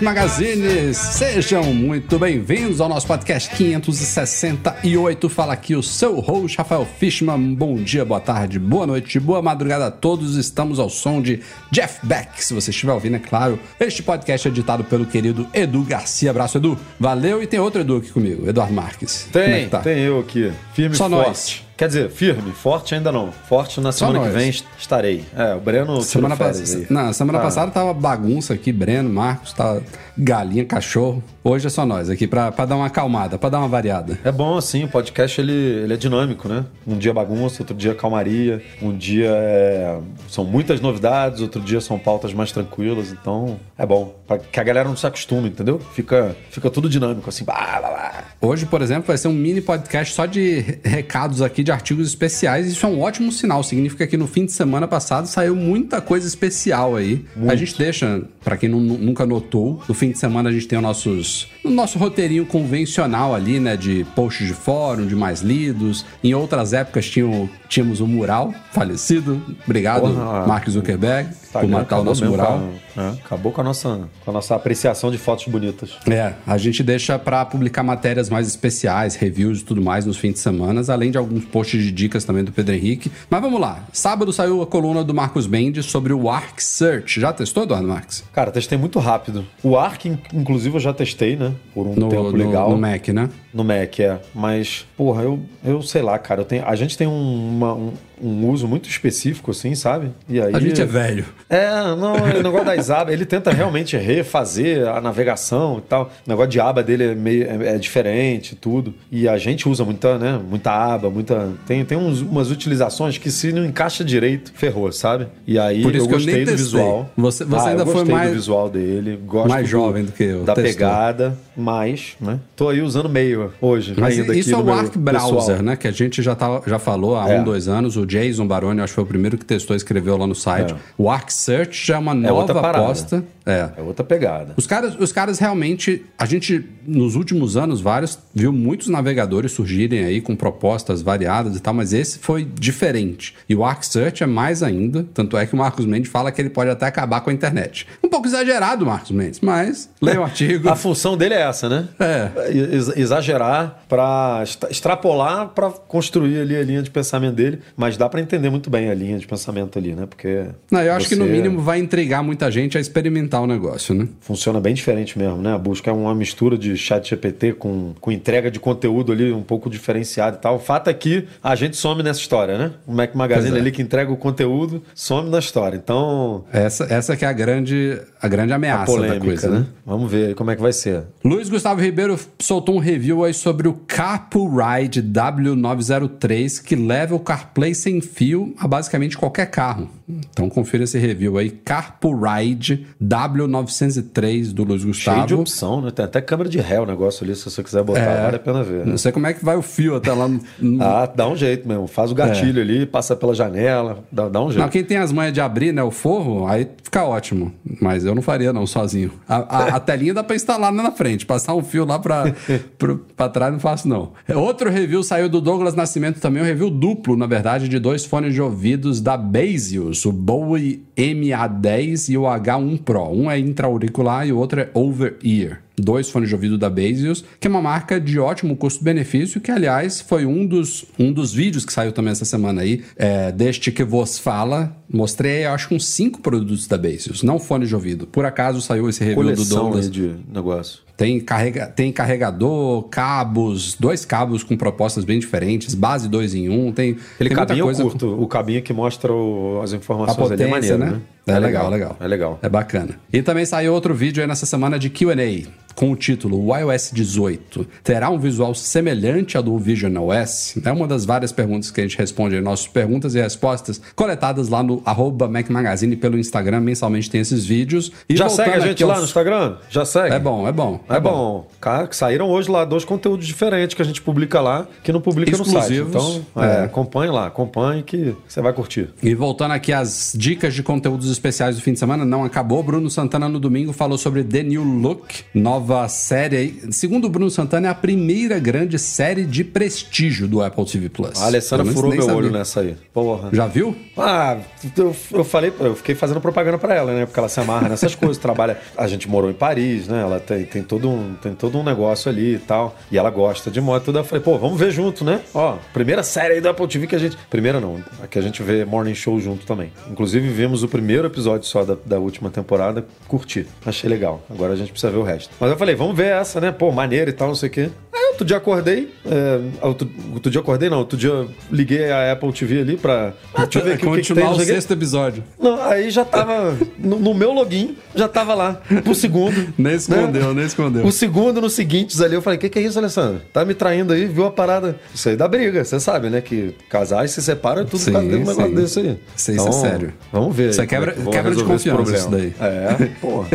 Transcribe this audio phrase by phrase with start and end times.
[0.00, 5.28] Mac Magazine, sejam muito bem-vindos ao nosso podcast 568.
[5.28, 7.54] Fala aqui o seu host Rafael Fishman.
[7.54, 10.36] Bom dia, boa tarde, boa noite, boa madrugada a todos.
[10.36, 11.40] Estamos ao som de
[11.70, 13.58] Jeff Beck, se você estiver ouvindo, é claro.
[13.78, 16.30] Este podcast é editado pelo querido Edu Garcia.
[16.30, 16.78] Abraço, Edu.
[16.98, 19.26] Valeu e tem outro Edu aqui comigo, Eduardo Marques.
[19.28, 19.80] É Tem, que tá?
[19.80, 20.50] tem eu aqui.
[20.72, 21.26] Firme e Só forte.
[21.28, 21.69] nós.
[21.80, 23.32] Quer dizer, firme, forte ainda não.
[23.32, 25.24] Forte na semana que vem est- estarei.
[25.34, 27.40] É, o Breno Semana, passada, não, semana Ah.
[27.40, 29.80] passada tava bagunça aqui, Breno, Marcos, tá
[30.18, 31.24] galinha, cachorro.
[31.42, 34.18] Hoje é só nós aqui pra, pra dar uma acalmada, pra dar uma variada.
[34.22, 36.66] É bom assim, o podcast ele, ele é dinâmico, né?
[36.86, 41.98] Um dia bagunça, outro dia calmaria, um dia é- são muitas novidades, outro dia são
[41.98, 44.14] pautas mais tranquilas, então é bom.
[44.28, 45.80] Pra que a galera não se acostume, entendeu?
[45.94, 48.24] Fica, fica tudo dinâmico, assim, blá, blá, blá.
[48.42, 52.66] Hoje, por exemplo, vai ser um mini podcast só de recados aqui de artigos especiais.
[52.66, 53.62] Isso é um ótimo sinal.
[53.62, 57.24] Significa que no fim de semana passado saiu muita coisa especial aí.
[57.48, 60.78] A gente deixa, pra quem nu- nunca notou, no fim de semana a gente tem
[60.78, 63.76] os nossos, o nosso roteirinho convencional ali, né?
[63.76, 66.04] De posts de fórum, de mais lidos.
[66.24, 69.42] Em outras épocas tinham, tínhamos o mural falecido.
[69.64, 70.46] Obrigado, Porra.
[70.46, 72.62] Mark Zuckerberg, por matar o nosso mural.
[72.76, 75.90] a- é, acabou com a, nossa, com a nossa apreciação de fotos bonitas.
[76.08, 80.32] É, a gente deixa pra publicar matérias mais especiais, reviews e tudo mais nos fins
[80.34, 83.10] de semana, além de alguns posts de dicas também do Pedro Henrique.
[83.30, 83.84] Mas vamos lá.
[83.92, 87.20] Sábado saiu a coluna do Marcos Mendes sobre o Arc Search.
[87.20, 88.24] Já testou, Eduardo Marques?
[88.32, 89.46] Cara, testei muito rápido.
[89.62, 91.49] O Arc, in- inclusive, eu já testei, né?
[91.74, 92.70] Por um No, tempo no- legal.
[92.70, 93.28] no Mac, né?
[93.52, 94.18] No Mac, é.
[94.34, 96.40] Mas, porra, eu, eu sei lá, cara.
[96.40, 100.10] Eu tenho, a gente tem um, uma- um, um uso muito específico, assim, sabe?
[100.28, 101.24] E aí, A gente é velho.
[101.48, 106.10] É, não, o negócio das abas, ele tenta realmente refazer a navegação e tal.
[106.26, 108.94] O negócio de aba dele é, meio, é, é diferente tudo.
[109.10, 110.38] E a gente usa muita, né?
[110.48, 111.48] Muita aba, muita.
[111.66, 115.26] Tem, tem uns- umas utilizações que se não encaixa direito, ferrou, sabe?
[115.46, 116.64] E aí Por isso eu que eu gostei nem do testei.
[116.80, 117.10] visual.
[117.16, 119.20] Você- você Ah, ainda eu foi gostei mais- do visual dele.
[119.26, 120.44] Gosto mais jovem do que eu.
[120.44, 120.72] Da Testou.
[120.72, 122.38] pegada, mas, né?
[122.56, 123.94] Tô aí usando meio hoje.
[123.96, 125.62] Mas ainda isso é o Arc Browser, pessoal.
[125.62, 125.76] né?
[125.76, 127.40] Que a gente já, tá, já falou há É.
[127.40, 127.96] um, dois anos.
[127.96, 130.72] O Jason Baroni, acho que foi o primeiro que testou e escreveu lá no site.
[130.72, 130.76] É.
[130.98, 133.24] O Arc Search já é uma É nova aposta.
[133.46, 133.70] É.
[133.78, 134.54] É outra pegada.
[134.56, 136.04] Os caras, os caras realmente.
[136.18, 141.60] A gente, nos últimos anos, vários, viu muitos navegadores surgirem aí com propostas variadas e
[141.60, 143.34] tal, mas esse foi diferente.
[143.48, 145.06] E o Arc Search é mais ainda.
[145.14, 147.86] Tanto é que o Marcos Mendes fala que ele pode até acabar com a internet.
[148.04, 150.68] Um pouco exagerado, Marcos Mendes, mas leia o artigo.
[150.68, 151.88] A função dele é essa, né?
[151.98, 152.30] É.
[152.50, 158.20] Ex- Exagerar para extrapolar para construir ali a linha de pensamento dele, mas dá para
[158.20, 160.06] entender muito bem a linha de pensamento ali, né?
[160.06, 163.94] Porque Não, eu acho que no mínimo vai intrigar muita gente a experimentar o negócio,
[163.94, 164.08] né?
[164.20, 165.52] funciona bem diferente mesmo, né?
[165.52, 169.42] A busca é uma mistura de chat GPT com, com entrega de conteúdo ali um
[169.42, 170.56] pouco diferenciado e tal.
[170.56, 172.72] O fato é que a gente some nessa história, né?
[172.86, 173.60] O Mac Magazine é.
[173.60, 175.76] ali que entrega o conteúdo some na história.
[175.76, 179.58] Então, Essa, essa que é a grande, a grande a ameaça polêmica, da coisa, né?
[179.58, 179.66] né?
[179.84, 181.02] Vamos ver aí como é que vai ser.
[181.22, 187.20] Luiz Gustavo Ribeiro soltou um review aí sobre o Carpool Ride W903 que leva o
[187.20, 189.88] CarPlay sem fio a basicamente qualquer carro.
[190.30, 195.40] Então confira esse review aí, Carpool Ride W903 do Luiz Cheio de Gustavo.
[195.40, 195.90] opção, né?
[195.90, 198.22] Tem até câmera de ré o negócio ali, se você quiser botar, É.
[198.24, 198.78] vale a pena ver.
[198.84, 198.90] né?
[198.92, 200.40] Não sei como é que vai o fio até lá no...
[200.82, 201.86] Ah, dá um jeito mesmo.
[201.86, 204.60] Faz o gatilho ali, passa pela janela, dá, dá um jeito.
[204.62, 207.52] Não, quem tem as manhas de abrir, né, o forro, aí fica ótimo.
[207.80, 209.12] Mas eu não faria, não, sozinho.
[209.28, 211.26] A, a- a telinha dá pra instalar na frente.
[211.26, 212.32] Passar um fio lá pra,
[212.78, 214.12] pro- pra trás não faço, não.
[214.34, 218.34] Outro review saiu do Douglas Nascimento também, um review duplo, na verdade, de dois fones
[218.34, 223.08] de ouvidos da Basius, o Bowie MA10 e o H1 Pro.
[223.10, 225.62] Um é intra-auricular e o outro é over-ear.
[225.80, 230.00] Dois fones de ouvido da Basius, que é uma marca de ótimo custo-benefício, que aliás
[230.00, 233.84] foi um dos, um dos vídeos que saiu também essa semana aí, é, deste que
[233.84, 234.76] vos fala.
[234.92, 238.06] Mostrei, acho que uns cinco produtos da Basius, não fones de ouvido.
[238.08, 239.84] Por acaso saiu esse review do Coleção Douglas.
[239.86, 240.80] aí de negócio.
[240.96, 246.66] Tem, carrega, tem carregador, cabos, dois cabos com propostas bem diferentes, base 2 em 1,
[246.66, 248.20] um, tem, Aquele tem cabinho coisa curto.
[248.22, 250.86] O cabinho que mostra o- as a informações potência, é maneiro, né?
[250.90, 251.00] né?
[251.26, 251.96] É, legal, legal.
[252.00, 252.38] É legal.
[252.42, 253.00] É bacana.
[253.12, 256.90] E também saiu outro vídeo aí nessa semana de Q&A com o título O iOS
[256.92, 260.54] 18 terá um visual semelhante ao do Vision OS?
[260.64, 264.48] É uma das várias perguntas que a gente responde em nossas perguntas e respostas coletadas
[264.48, 266.60] lá no arroba Mac Magazine pelo Instagram.
[266.60, 267.92] Mensalmente tem esses vídeos.
[268.08, 269.56] E Já segue a gente lá aos- no Instagram?
[269.68, 270.14] Já segue?
[270.14, 270.80] É bom, é bom.
[270.88, 271.46] É, bom.
[271.60, 275.00] Cara, que saíram hoje lá dois conteúdos diferentes que a gente publica lá, que não
[275.00, 275.56] publica no site.
[275.74, 275.90] Exclusivos.
[276.34, 276.64] Então, é, É.
[276.64, 278.88] acompanhe lá, acompanhe que você vai curtir.
[279.02, 282.62] E voltando aqui às dicas de conteúdos especiais do fim de semana, não acabou.
[282.62, 286.60] Bruno Santana no domingo falou sobre The New Look, nova série aí.
[286.70, 291.20] Segundo o Bruno Santana, é a primeira grande série de prestígio do Apple TV Plus.
[291.20, 292.16] A Alessandra menos furou meu sabia.
[292.16, 292.76] olho nessa aí.
[292.92, 293.30] Porra.
[293.32, 293.76] Já viu?
[293.96, 294.38] Ah,
[294.76, 297.06] eu, eu falei, eu fiquei fazendo propaganda pra ela, né?
[297.06, 298.58] Porque ela se amarra nessas coisas, trabalha.
[298.76, 300.02] A gente morou em Paris, né?
[300.02, 302.76] Ela tem, tem, todo um, tem todo um negócio ali e tal.
[302.90, 303.90] E ela gosta de moto.
[303.90, 305.20] Eu falei, pô, vamos ver junto, né?
[305.34, 307.16] Ó, primeira série aí do Apple TV que a gente.
[307.28, 309.72] Primeira não, a que a gente vê Morning Show junto também.
[309.90, 313.46] Inclusive, vimos o primeiro episódio só da, da última temporada, curti.
[313.64, 314.22] Achei legal.
[314.30, 315.30] Agora a gente precisa ver o resto.
[315.38, 316.50] Mas eu falei, vamos ver essa, né?
[316.52, 317.70] Pô, maneira e tal, não sei o quê.
[317.92, 318.92] Aí outro dia acordei.
[319.06, 320.78] É, outro, outro dia acordei, não.
[320.78, 323.12] Outro dia liguei a Apple TV ali pra.
[323.34, 324.26] Ah, deixa eu ver aqui o que, que tem.
[324.26, 325.24] O sexto episódio.
[325.40, 326.56] Não, aí já tava.
[326.78, 328.60] No, no meu login, já tava lá.
[328.84, 329.48] Pro segundo.
[329.58, 330.34] Nem escondeu, né?
[330.34, 330.84] nem escondeu.
[330.86, 333.22] O segundo nos seguintes ali, eu falei: o que, que é isso, Alessandro?
[333.32, 334.78] Tá me traindo aí, viu a parada?
[334.94, 336.20] Isso aí dá briga, você sabe, né?
[336.20, 338.54] Que casais se separam tudo Sim, por causa um negócio sim.
[338.54, 338.98] desse aí.
[339.16, 339.92] Isso aí, isso é sério.
[340.12, 340.50] Vamos ver.
[340.50, 343.28] Isso aí é quebra- quebra de confiança, isso É, porra.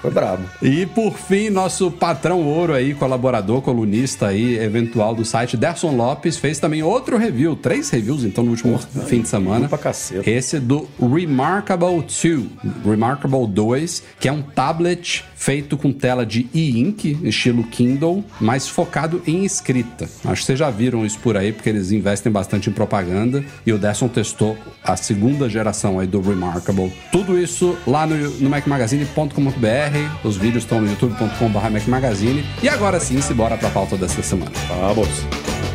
[0.00, 0.42] Foi brabo.
[0.62, 6.36] E por fim, nosso patrão ouro aí, colaborador, colunista aí, eventual do site, Derson Lopes,
[6.36, 9.68] fez também outro review, três reviews então no último fim de semana.
[9.68, 10.28] pra caceta.
[10.28, 12.46] Esse do Remarkable 2,
[12.84, 19.22] Remarkable 2, que é um tablet feito com tela de e-ink, estilo Kindle, mas focado
[19.26, 20.06] em escrita.
[20.22, 23.42] Acho que vocês já viram isso por aí, porque eles investem bastante em propaganda.
[23.64, 24.54] E o Derson testou
[24.84, 26.92] a segunda geração aí do Remarkable.
[27.10, 30.18] Tudo isso lá no, no macmagazine.com.br.
[30.22, 30.88] Os vídeos estão no
[31.40, 32.44] youtube.com.br macmagazine.
[32.62, 34.52] E agora sim, se bora pra pauta dessa semana.
[34.68, 35.69] Vamos.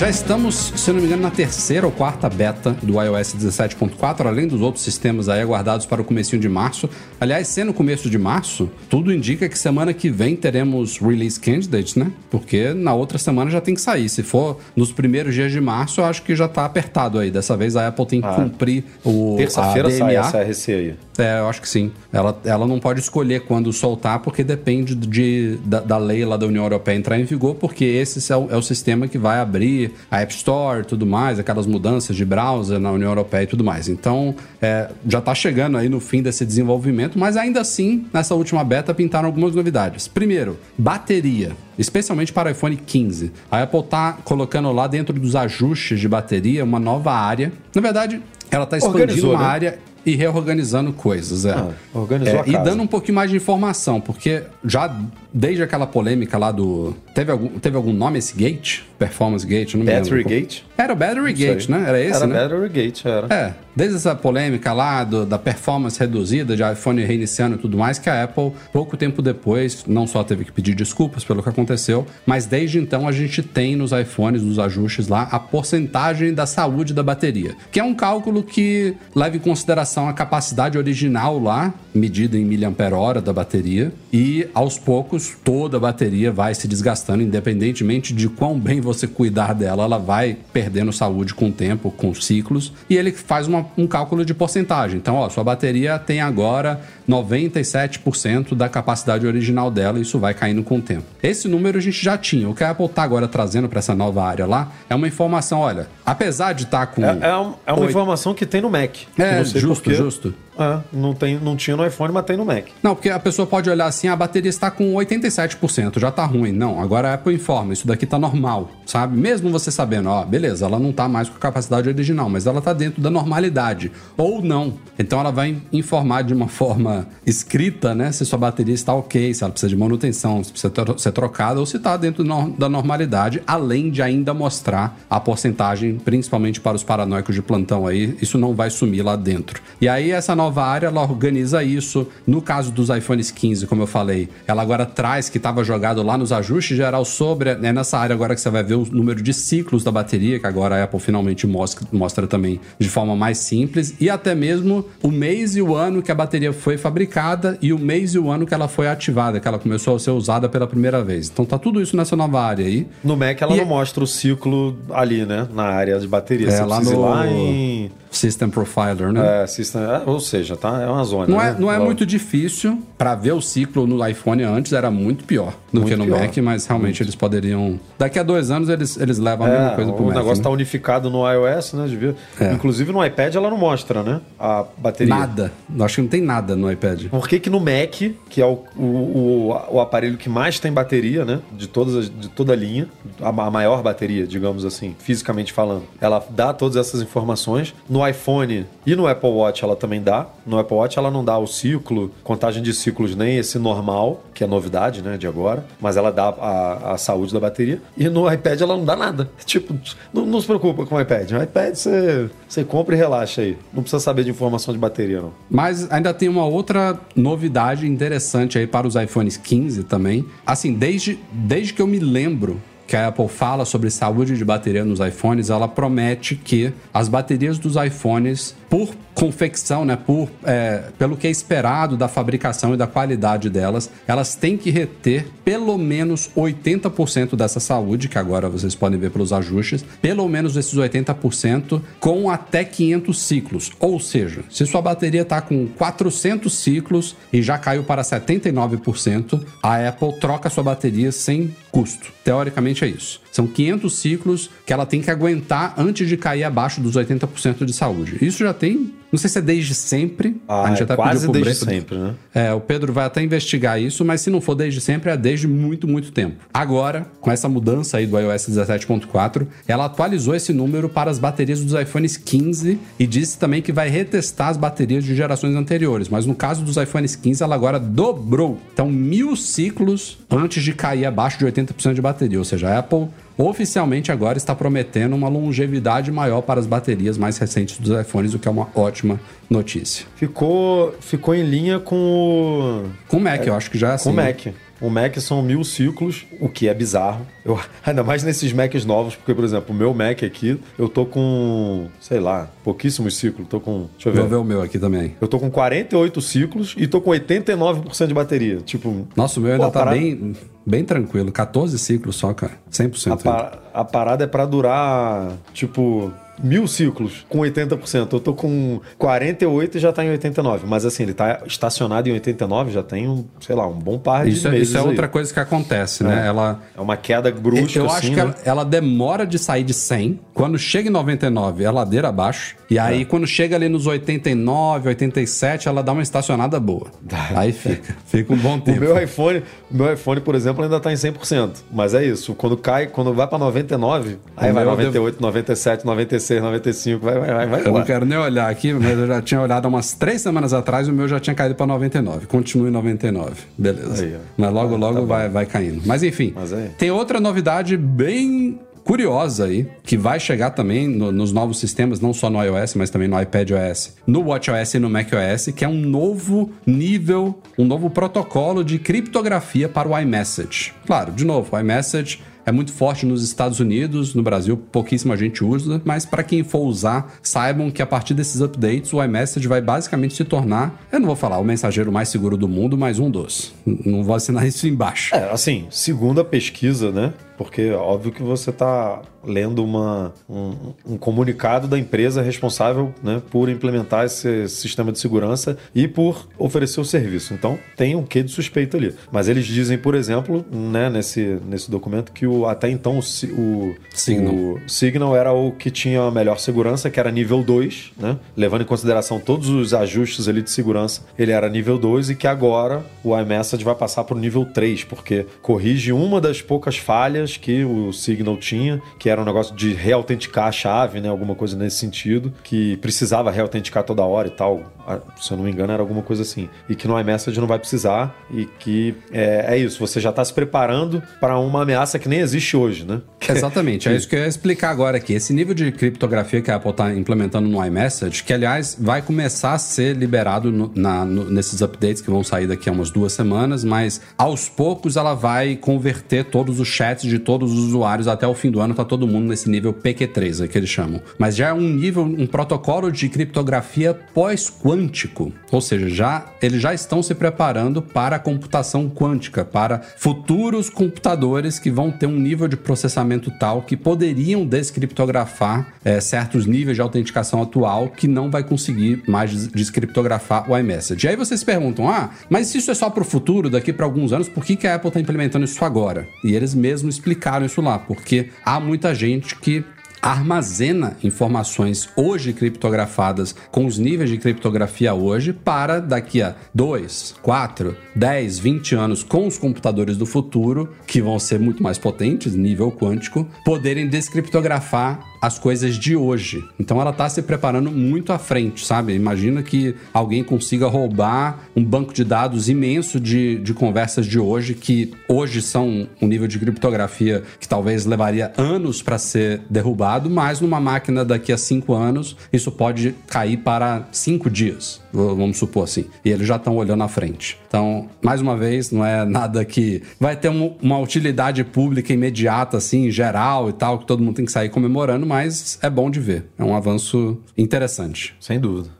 [0.00, 4.48] Já estamos, se não me engano, na terceira ou quarta beta do iOS 17.4, além
[4.48, 6.88] dos outros sistemas aí aguardados para o comecinho de março.
[7.20, 12.10] Aliás, sendo começo de março, tudo indica que semana que vem teremos release candidates, né?
[12.30, 14.08] Porque na outra semana já tem que sair.
[14.08, 17.30] Se for nos primeiros dias de março, eu acho que já tá apertado aí.
[17.30, 18.36] Dessa vez a Apple tem que Ah.
[18.36, 20.94] cumprir o Terça-feira sai essa RC aí.
[21.18, 21.92] É, eu acho que sim.
[22.10, 26.46] Ela, ela não pode escolher quando soltar, porque depende de, da, da lei lá da
[26.46, 29.89] União Europeia entrar em vigor, porque esse é o, é o sistema que vai abrir
[30.10, 33.64] a App Store e tudo mais, aquelas mudanças de browser na União Europeia e tudo
[33.64, 33.88] mais.
[33.88, 38.62] Então, é, já tá chegando aí no fim desse desenvolvimento, mas ainda assim, nessa última
[38.64, 40.08] beta pintaram algumas novidades.
[40.08, 41.52] Primeiro, bateria.
[41.78, 43.32] Especialmente para o iPhone 15.
[43.50, 47.52] A Apple tá colocando lá dentro dos ajustes de bateria uma nova área.
[47.74, 48.20] Na verdade,
[48.50, 49.44] ela tá expandindo Organizou, uma né?
[49.46, 51.44] área e reorganizando coisas.
[51.44, 51.52] É.
[51.52, 54.94] Ah, organizou É, E dando um pouquinho mais de informação, porque já
[55.32, 56.94] desde aquela polêmica lá do.
[57.14, 58.82] Teve algum, teve algum nome esse gate?
[58.98, 59.74] Performance Gate?
[59.76, 60.28] Não Battery lembro.
[60.28, 60.60] Gate?
[60.76, 61.84] Era o Battery Gate, né?
[61.88, 62.34] Era esse, Era né?
[62.42, 63.26] Battery Gate, era.
[63.34, 67.98] É, desde essa polêmica lá do- da performance reduzida de iPhone reiniciando e tudo mais,
[67.98, 72.06] que a Apple, pouco tempo depois, não só teve que pedir desculpas pelo que aconteceu,
[72.26, 76.92] mas desde então a gente tem nos iPhones, nos ajustes lá, a porcentagem da saúde
[76.92, 82.36] da bateria, que é um cálculo que leva em consideração a capacidade original lá, medida
[82.36, 88.28] em miliampere-hora da bateria, e aos poucos toda a bateria vai se desgastando, independentemente de
[88.28, 92.72] quão bem você cuidar dela, ela vai perdendo saúde com o tempo, com os ciclos,
[92.88, 94.96] e ele faz uma- um cálculo de porcentagem.
[94.98, 100.62] Então, ó, sua bateria tem agora 97% da capacidade original dela, e isso vai caindo
[100.62, 101.04] com o tempo.
[101.22, 102.48] Esse número a gente já tinha.
[102.48, 105.60] O que a Apple está agora trazendo para essa nova área lá é uma informação,
[105.60, 108.70] olha, apesar de estar com É, é um- é uma Oito- informação que tem no
[108.70, 108.96] Mac.
[109.18, 110.34] É, justo, justo.
[110.60, 112.66] É, não, tem, não tinha no iPhone, mas tem no Mac.
[112.82, 116.52] Não, porque a pessoa pode olhar assim, a bateria está com 87%, já tá ruim.
[116.52, 119.16] Não, agora a Apple informa, isso daqui tá normal, sabe?
[119.16, 122.60] Mesmo você sabendo, ó, beleza, ela não tá mais com a capacidade original, mas ela
[122.60, 123.90] tá dentro da normalidade.
[124.18, 124.74] Ou não.
[124.98, 128.12] Então ela vai informar de uma forma escrita, né?
[128.12, 131.64] Se sua bateria está ok, se ela precisa de manutenção, se precisa ser trocada ou
[131.64, 132.22] se tá dentro
[132.58, 138.14] da normalidade, além de ainda mostrar a porcentagem, principalmente para os paranoicos de plantão aí,
[138.20, 139.62] isso não vai sumir lá dentro.
[139.80, 142.06] E aí essa nova área, ela organiza isso.
[142.26, 146.16] No caso dos iPhones 15, como eu falei, ela agora traz que estava jogado lá
[146.16, 149.32] nos ajustes geral sobre, é nessa área agora que você vai ver o número de
[149.34, 153.94] ciclos da bateria, que agora a Apple finalmente mostra, mostra também de forma mais simples,
[154.00, 157.78] e até mesmo o mês e o ano que a bateria foi fabricada e o
[157.78, 160.66] mês e o ano que ela foi ativada, que ela começou a ser usada pela
[160.66, 161.28] primeira vez.
[161.28, 162.86] Então tá tudo isso nessa nova área aí.
[163.04, 165.46] No Mac ela E- não mostra o ciclo ali, né?
[165.52, 166.48] Na área de bateria.
[166.48, 167.90] É, Você lá no- lá em...
[168.10, 169.42] System Profiler, né?
[169.42, 171.26] É, system, é, ou seja, tá, é uma zona.
[171.28, 171.56] Não é, né?
[171.58, 175.80] não é muito difícil para ver o ciclo no iPhone antes, era muito pior do
[175.80, 176.20] Muito que no pior.
[176.20, 177.80] Mac, mas realmente eles poderiam.
[177.98, 180.16] Daqui a dois anos eles, eles levam a mesma É, coisa pro o Mac.
[180.16, 180.42] negócio né?
[180.42, 181.86] tá unificado no iOS, né?
[181.88, 182.14] Devia...
[182.38, 182.52] É.
[182.52, 184.20] Inclusive no iPad ela não mostra, né?
[184.38, 185.14] A bateria.
[185.14, 185.50] Nada.
[185.80, 187.06] Acho que não tem nada no iPad.
[187.06, 187.94] Por que, que no Mac,
[188.28, 191.40] que é o, o, o, o aparelho que mais tem bateria, né?
[191.52, 192.86] De, todas as- de toda a linha,
[193.18, 197.74] a, a maior bateria, digamos assim, fisicamente falando, ela dá todas essas informações.
[197.88, 200.26] No iPhone e no Apple Watch ela também dá.
[200.46, 204.42] No Apple Watch ela não dá o ciclo, contagem de ciclos nem esse normal, que
[204.44, 205.16] é novidade, né?
[205.16, 205.64] De agora.
[205.80, 207.80] Mas ela dá a, a saúde da bateria.
[207.96, 209.30] E no iPad ela não dá nada.
[209.50, 209.74] Tipo,
[210.12, 211.30] não, não se preocupa com o iPad.
[211.30, 213.58] IPad você, você compra e relaxa aí.
[213.72, 215.32] Não precisa saber de informação de bateria, não.
[215.50, 220.24] Mas ainda tem uma outra novidade interessante aí para os iPhones 15 também.
[220.46, 224.84] Assim, desde, desde que eu me lembro que a Apple fala sobre saúde de bateria
[224.84, 231.16] nos iPhones, ela promete que as baterias dos iPhones, por confecção, né, por, é, pelo
[231.16, 236.30] que é esperado da fabricação e da qualidade delas, elas têm que reter pelo menos
[236.36, 242.30] 80% dessa saúde, que agora vocês podem ver pelos ajustes, pelo menos esses 80% com
[242.30, 243.72] até 500 ciclos.
[243.80, 249.88] Ou seja, se sua bateria está com 400 ciclos e já caiu para 79%, a
[249.88, 252.12] Apple troca sua bateria sem custo.
[252.24, 253.20] Teoricamente é isso.
[253.30, 257.72] São 500 ciclos que ela tem que aguentar antes de cair abaixo dos 80% de
[257.72, 258.18] saúde.
[258.20, 260.40] Isso já tem, não sei se é desde sempre.
[260.48, 262.14] Ah, a gente é até quase pediu pro desde Bre- sempre, né?
[262.34, 265.46] é, o Pedro vai até investigar isso, mas se não for desde sempre, é desde
[265.48, 266.36] muito, muito tempo.
[266.52, 271.62] Agora, com essa mudança aí do iOS 17.4, ela atualizou esse número para as baterias
[271.64, 276.08] dos iPhones 15 e disse também que vai retestar as baterias de gerações anteriores.
[276.08, 278.58] Mas no caso dos iPhones 15, ela agora dobrou.
[278.72, 282.38] Então, mil ciclos antes de cair abaixo de 80% de bateria.
[282.38, 283.08] Ou seja, a Apple
[283.46, 288.38] oficialmente agora está prometendo uma longevidade maior para as baterias mais recentes dos iPhones, o
[288.38, 290.06] que é uma ótima notícia.
[290.16, 294.04] Ficou, ficou em linha com o, Com o Mac, eu acho que já é assim.
[294.04, 294.46] com o Mac.
[294.80, 297.26] O Mac são mil ciclos, o que é bizarro.
[297.44, 301.04] Eu, ainda mais nesses Macs novos, porque, por exemplo, o meu Mac aqui, eu tô
[301.04, 303.46] com, sei lá, pouquíssimos ciclos.
[303.46, 303.88] Tô com.
[303.92, 304.20] Deixa eu ver.
[304.20, 305.14] Vou ver o meu aqui também.
[305.20, 308.56] Eu tô com 48 ciclos e tô com 89% de bateria.
[308.58, 309.06] Tipo.
[309.14, 310.34] Nossa, o meu ainda pô, tá bem,
[310.70, 311.30] bem tranquilo.
[311.32, 312.52] 14 ciclos só, cara.
[312.70, 313.06] 100%.
[313.06, 313.22] A, ainda.
[313.22, 316.12] pa- a parada é pra durar, tipo,
[316.42, 318.12] mil ciclos com 80%.
[318.12, 320.66] Eu tô com 48 e já tá em 89.
[320.66, 324.24] Mas assim, ele tá estacionado em 89, já tem, um, sei lá, um bom par
[324.24, 324.86] de Isso, é- meses isso é aí.
[324.86, 326.26] outra coisa que acontece, né?
[326.26, 326.60] Ela.
[326.76, 328.22] É uma queda brusca, eu acho assim, que né?
[328.22, 330.20] ela, ela demora de sair de 100.
[330.34, 332.56] Quando chega em 99, é ladeira abaixo.
[332.70, 332.80] E É.
[332.80, 336.86] aí, quando chega ali nos 89, 87, ela dá uma estacionada boa.
[337.34, 337.94] Aí fica.
[338.06, 338.80] Fica um bom O tempo.
[338.80, 341.64] meu iPhone, o meu iPhone, por exemplo, ainda tá em 100%.
[341.72, 342.34] Mas é isso.
[342.34, 347.18] Quando cai, quando vai pra 99, aí O vai meu 98, 97, 96, 95, vai,
[347.18, 347.60] vai, vai, vai.
[347.66, 350.52] Eu não quero nem olhar aqui, mas eu já tinha olhado há umas três semanas
[350.52, 352.26] atrás e o meu já tinha caído para 99.
[352.26, 353.32] Continua em 99.
[353.56, 354.04] Beleza.
[354.04, 355.80] Aí, mas logo, Ah, logo tá vai, vai caindo.
[355.86, 361.32] Mas enfim, Mas tem outra novidade bem curiosa aí, que vai chegar também no- nos
[361.32, 365.52] novos sistemas, não só no iOS, mas também no iPadOS, no WatchOS e no macOS,
[365.54, 370.72] que é um novo nível, um novo protocolo de criptografia para o iMessage.
[370.86, 375.44] Claro, de novo, o iMessage é muito forte nos Estados Unidos, no Brasil pouquíssima gente
[375.44, 379.60] usa, mas para quem for usar, saibam que a partir desses updates o iMessage vai
[379.60, 383.10] basicamente se tornar, eu não vou falar o mensageiro mais seguro do mundo, mas um
[383.10, 383.52] dos.
[383.64, 385.14] Não vou assinar isso embaixo.
[385.14, 387.12] É, assim, segundo a pesquisa, né?
[387.40, 390.52] Porque óbvio que você está lendo uma, um,
[390.86, 396.82] um comunicado da empresa responsável né, por implementar esse sistema de segurança e por oferecer
[396.82, 397.32] o serviço.
[397.32, 398.94] Então tem um quê de suspeito ali.
[399.10, 403.74] Mas eles dizem, por exemplo, né, nesse, nesse documento, que o, até então o, o,
[403.94, 404.34] Signal.
[404.34, 408.18] o Signal era o que tinha a melhor segurança, que era nível 2, né?
[408.36, 412.26] Levando em consideração todos os ajustes ali de segurança, ele era nível 2 e que
[412.26, 417.29] agora o iMessage vai passar para o nível 3, porque corrige uma das poucas falhas
[417.38, 421.08] que o Signal tinha, que era um negócio de reautenticar a chave, né?
[421.08, 424.72] Alguma coisa nesse sentido, que precisava reautenticar toda hora e tal.
[424.86, 426.48] Ah, Se eu não me engano, era alguma coisa assim.
[426.68, 430.24] E que no iMessage não vai precisar e que é, é isso, você já está
[430.24, 433.00] se preparando para uma ameaça que nem existe hoje, né?
[433.28, 435.12] Exatamente, é isso que eu ia explicar agora aqui.
[435.12, 439.52] Esse nível de criptografia que a Apple está implementando no iMessage, que aliás vai começar
[439.52, 443.12] a ser liberado no- na- no- nesses updates que vão sair daqui a umas duas
[443.12, 448.26] semanas, mas aos poucos ela vai converter todos os chats de todos os usuários até
[448.26, 451.00] o fim do ano, tá todo mundo nesse nível PQ3, é que eles chamam.
[451.18, 456.72] Mas já é um nível, um protocolo de criptografia pós-quântico, ou seja, já eles já
[456.72, 462.48] estão se preparando para a computação quântica, para futuros computadores que vão ter um nível
[462.48, 468.42] de processamento tal que poderiam descriptografar eh, certos níveis de autenticação atual que não vai
[468.44, 471.06] conseguir mais des- descriptografar o iMessage.
[471.06, 474.12] E aí vocês perguntam, ah, mas isso é só para o futuro, daqui para alguns
[474.12, 476.06] anos, por que, que a Apple está implementando isso agora?
[476.24, 479.64] E eles mesmos explicaram isso lá, porque há muita gente que
[480.02, 487.76] armazena informações hoje criptografadas com os níveis de criptografia hoje para daqui a 2, 4,
[487.94, 492.72] 10, 20 anos com os computadores do futuro, que vão ser muito mais potentes, nível
[492.72, 496.42] quântico, poderem descriptografar as coisas de hoje.
[496.58, 498.94] Então ela está se preparando muito à frente, sabe?
[498.94, 504.54] Imagina que alguém consiga roubar um banco de dados imenso de, de conversas de hoje,
[504.54, 510.40] que hoje são um nível de criptografia que talvez levaria anos para ser derrubado, mas
[510.40, 515.86] numa máquina daqui a cinco anos isso pode cair para cinco dias, vamos supor assim.
[516.04, 517.38] E eles já estão olhando à frente.
[517.48, 522.56] Então, mais uma vez, não é nada que vai ter um- uma utilidade pública imediata,
[522.58, 525.98] assim, geral e tal, que todo mundo tem que sair comemorando, mas é bom de
[525.98, 526.26] ver.
[526.38, 528.14] É um avanço interessante.
[528.20, 528.79] Sem dúvida.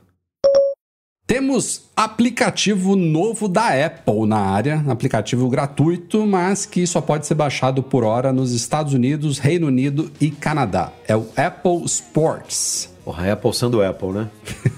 [1.31, 7.81] Temos aplicativo novo da Apple na área, aplicativo gratuito, mas que só pode ser baixado
[7.81, 10.91] por hora nos Estados Unidos, Reino Unido e Canadá.
[11.07, 12.93] É o Apple Sports.
[13.11, 14.29] Porra, a Apple sendo Apple, né?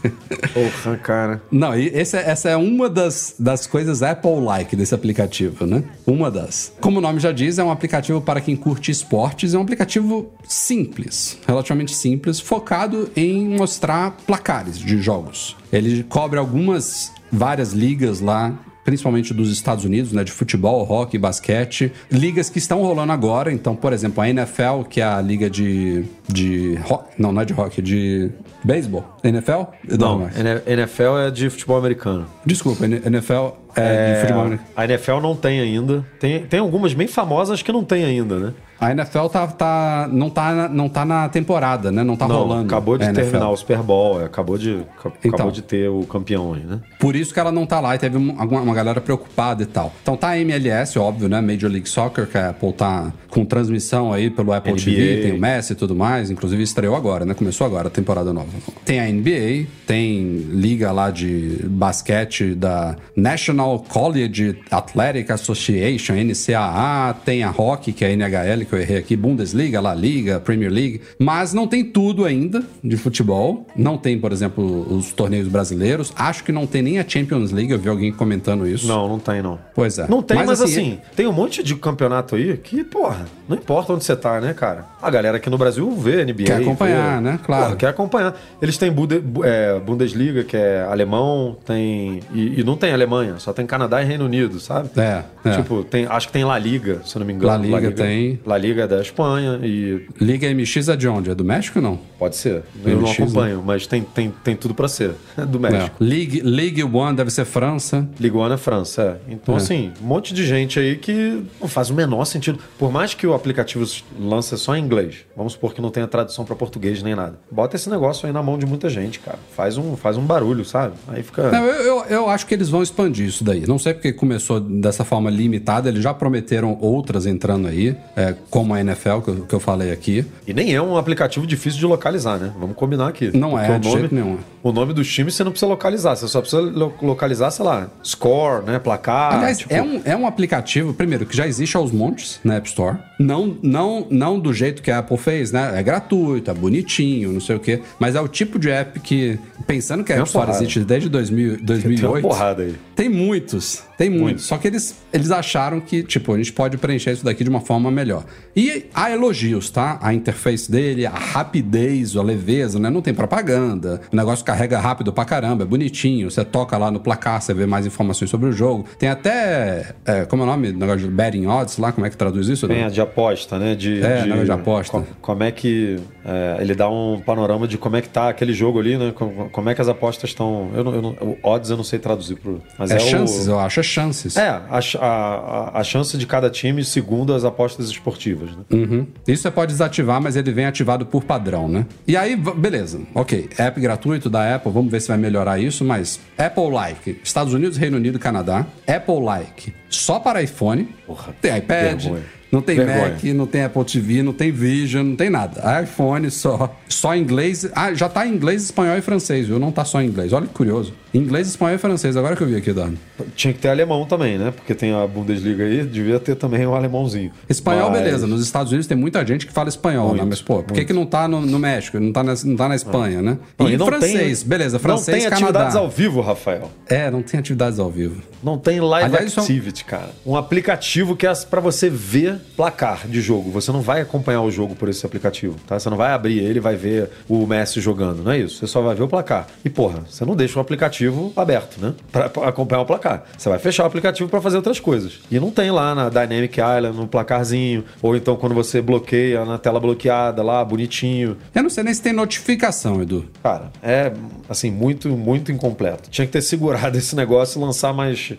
[0.54, 1.42] Porra, cara.
[1.52, 5.84] Não, e esse é- essa é uma das, das coisas Apple-like desse aplicativo, né?
[6.06, 6.74] Uma das.
[6.82, 9.54] Como o nome já diz, é um aplicativo para quem curte esportes.
[9.54, 15.56] É um aplicativo simples, relativamente simples, focado em mostrar placares de jogos.
[15.72, 18.52] Ele cobre algumas, várias ligas lá.
[18.84, 20.24] Principalmente dos Estados Unidos, né?
[20.24, 21.92] De futebol, hockey, basquete.
[22.12, 23.52] Ligas que estão rolando agora.
[23.52, 26.04] Então, por exemplo, a NFL, que é a liga de.
[26.28, 28.30] de ho- não, não é de hockey, de
[28.64, 29.06] beisebol.
[29.24, 29.64] NFL?
[29.98, 30.38] Não, mais.
[30.38, 32.26] N- NFL é de futebol americano.
[32.46, 34.70] Desculpa, NFL é, de futebol americano.
[34.76, 36.06] A NFL não tem ainda.
[36.20, 38.54] Tem, tem algumas bem famosas que não tem ainda, né?
[38.84, 42.04] A NFL tá, tá, não, tá, na- não tá na temporada, né?
[42.04, 42.66] Não tá não, rolando.
[42.66, 45.34] acabou de terminar o Super Bowl, é, acabou de, ca- Então.
[45.36, 46.80] acabou de ter o campeão aí, né?
[47.00, 49.66] Por isso que ela não tá lá e teve um- alguma, uma galera preocupada e
[49.66, 49.94] tal.
[50.02, 51.40] Então tá a MLS, óbvio, né?
[51.42, 54.84] Major League Soccer, que a Apple tá com transmissão aí pelo Apple NBA.
[54.84, 56.30] TV, tem o Messi e tudo mais.
[56.30, 57.34] Inclusive estreou agora, né?
[57.34, 58.50] Começou agora a temporada nova.
[58.86, 67.44] Tem a NBA, tem liga lá de basquete da National College Athletic Association, NCAA, tem
[67.44, 71.02] a Hockey, que é a NHL, que eu errei aqui, Bundesliga, La Liga, Premier League.
[71.20, 73.68] Mas não tem tudo ainda de futebol.
[73.76, 76.12] Não tem, por exemplo, os torneios brasileiros.
[76.16, 78.88] Acho que não tem nem a Champions League, eu vi alguém comentando isso.
[78.88, 79.60] Não, não tem, não.
[79.76, 80.08] Pois é.
[80.08, 84.04] Não tem, mas, assim, tem um monte de campeonato aí que, porra, não importa onde
[84.04, 84.86] você tá, né, cara?
[85.02, 86.46] A galera aqui no Brasil vê NBA.
[86.46, 87.40] Quer acompanhar, vê- né?
[87.44, 87.64] Claro.
[87.66, 88.36] Porra, quer acompanhar.
[88.62, 92.22] Eles têm Bunde- Bu- é, Bundesliga, que é alemão, tem.
[92.34, 94.90] E, e não tem Alemanha, só tem Canadá e Reino Unido, sabe?
[94.98, 95.56] É, é.
[95.58, 97.52] Tipo, tem, acho que tem La Liga, se eu não me engano.
[97.52, 98.40] La Liga tem.
[98.46, 101.30] La Liga é da Espanha e Liga MX é de onde?
[101.30, 102.00] É do México ou não?
[102.24, 102.64] pode ser.
[102.86, 105.12] Eu não MX, acompanho, mas tem, tem, tem tudo pra ser.
[105.38, 106.02] É do México.
[106.02, 106.04] É.
[106.06, 108.08] League One deve ser França.
[108.18, 109.34] Ligue One é França, é.
[109.34, 109.58] Então, É.
[109.58, 112.60] assim, um monte de gente aí que não faz o menor sentido.
[112.80, 113.86] Por mais que o aplicativo
[114.18, 117.36] lance só em inglês, vamos supor que não tenha tradução para português nem nada.
[117.52, 119.40] Bota esse negócio aí na mão de muita gente, cara.
[119.54, 120.94] Faz um, faz um barulho, sabe?
[121.10, 121.52] Aí fica.
[121.52, 123.66] Não, eu, eu, eu acho que eles vão expandir isso daí.
[123.68, 127.98] Não sei porque começou dessa forma limitada, eles já prometeram outras entrando aí.
[128.16, 130.26] É, como a NFL, que eu, que eu falei aqui.
[130.48, 132.52] E nem é um aplicativo difícil de localizar, né?
[132.60, 133.36] Vamos combinar aqui.
[133.36, 134.38] Não é, o de nome, jeito nenhum.
[134.62, 137.90] O nome dos times você não precisa localizar, você só precisa lo- localizar, sei lá,
[138.04, 138.80] score, né?
[138.80, 139.34] Placar.
[139.36, 142.68] Aliás, tipo- é, um, é um aplicativo, primeiro, que já existe aos montes na App
[142.68, 142.98] Store.
[143.20, 145.74] Não, não, não do jeito que a Apple fez, né?
[145.80, 147.82] É gratuito, é bonitinho, não sei o quê.
[148.00, 150.64] Mas é o tipo de app que, pensando que a App Store porrada.
[150.64, 152.22] existe desde 2000, Tem uma 2008.
[152.28, 152.76] porrada aí.
[152.96, 154.46] Tem muitos, tem muitos.
[154.46, 157.62] Só que eles, eles acharam que, tipo, a gente pode preencher isso daqui de uma
[157.62, 158.24] forma melhor.
[158.56, 159.98] E há elogios, tá?
[160.02, 162.90] A interface dele, a rapidez, a leveza, né?
[162.90, 164.02] Não tem propaganda.
[164.12, 166.30] O negócio carrega rápido pra caramba, é bonitinho.
[166.30, 168.86] Você toca lá no placar, você vê mais informações sobre o jogo.
[169.00, 170.72] Tem até, é, como é o nome?
[170.72, 172.68] do Negócio de betting odds lá, como é que traduz isso?
[172.68, 173.74] Tem a de aposta, né?
[173.76, 175.00] De, É, negócio de aposta.
[175.00, 175.98] co- como é que.
[176.24, 179.12] é, ele dá um panorama de como é que tá aquele jogo ali, né?
[179.16, 180.70] Como, como é que as apostas estão.
[180.76, 182.62] Eu não, eu não- o odds eu não sei traduzir pro.
[182.78, 184.38] Mas É, é, chances, o, eu acho, é chances.
[184.38, 188.64] É, a, a, a chance de cada time segundo as apostas esportivas, né?
[188.72, 189.08] Uhum.
[189.28, 191.86] Isso você pode desativar, mas ele vem ativado por padrão, né?
[192.08, 193.02] E aí, beleza.
[193.14, 197.54] Ok, app gratuito da Apple, vamos ver se vai melhorar isso, mas Apple Like, Estados
[197.54, 198.66] Unidos, Reino Unido, Canadá.
[198.88, 200.88] Apple Like só para iPhone.
[201.06, 202.06] Porra, tem iPad,
[202.52, 203.10] não tem Vergonha.
[203.10, 205.82] Mac, não tem Apple TV, não tem Vision, não tem nada.
[205.82, 206.76] iPhone só.
[206.88, 207.68] Só inglês.
[207.76, 209.58] Ah, já tá em inglês, espanhol e francês, viu?
[209.58, 210.34] Não tá só em inglês.
[210.34, 210.94] Olha que curioso.
[211.14, 212.98] Inglês, espanhol e francês, agora que eu vi aqui, Dani.
[213.36, 214.52] Tinha que ter alemão também, né?
[214.52, 217.32] Porque tem a Bundesliga aí, devia ter também um alemãozinho.
[217.48, 218.26] Espanhol, Mas- beleza.
[218.26, 220.28] Nos Estados Unidos tem muita gente que fala espanhol, Muito, né?
[220.30, 222.00] Mas, pô, por que, que não tá no, no México?
[222.00, 223.38] Não tá na, não tá na Espanha, né?
[223.60, 224.80] Não, e francês, tem- beleza.
[224.80, 225.80] Francês, Não tem atividades Canadá.
[225.80, 226.72] ao vivo, Rafael.
[226.90, 228.22] É, não tem atividades ao vivo.
[228.42, 230.10] Não tem live Aliás, é activity, cara.
[230.26, 233.52] Um aplicativo que é pra você ver placar de jogo.
[233.52, 235.78] Você não vai acompanhar o jogo por esse aplicativo, tá?
[235.80, 238.58] Você não vai abrir ele e vai ver o Messi jogando, não é isso?
[238.58, 239.48] Você só vai ver o placar.
[239.64, 241.03] E porra, você não deixa o aplicativo
[241.36, 241.94] aberto, né?
[242.12, 243.24] Pra acompanhar o placar.
[243.38, 245.20] Você vai fechar o aplicativo pra fazer outras coisas.
[245.32, 249.58] E não tem lá na Dynamic Island, no placarzinho, ou então quando você bloqueia na
[249.58, 251.38] tela bloqueada lá, bonitinho.
[251.54, 253.26] Eu não sei nem se tem notificação, Edu.
[253.42, 254.12] Cara, é
[254.50, 256.10] assim, muito, muito incompleto.
[256.10, 258.34] Tinha que ter segurado esse negócio e lançar mais,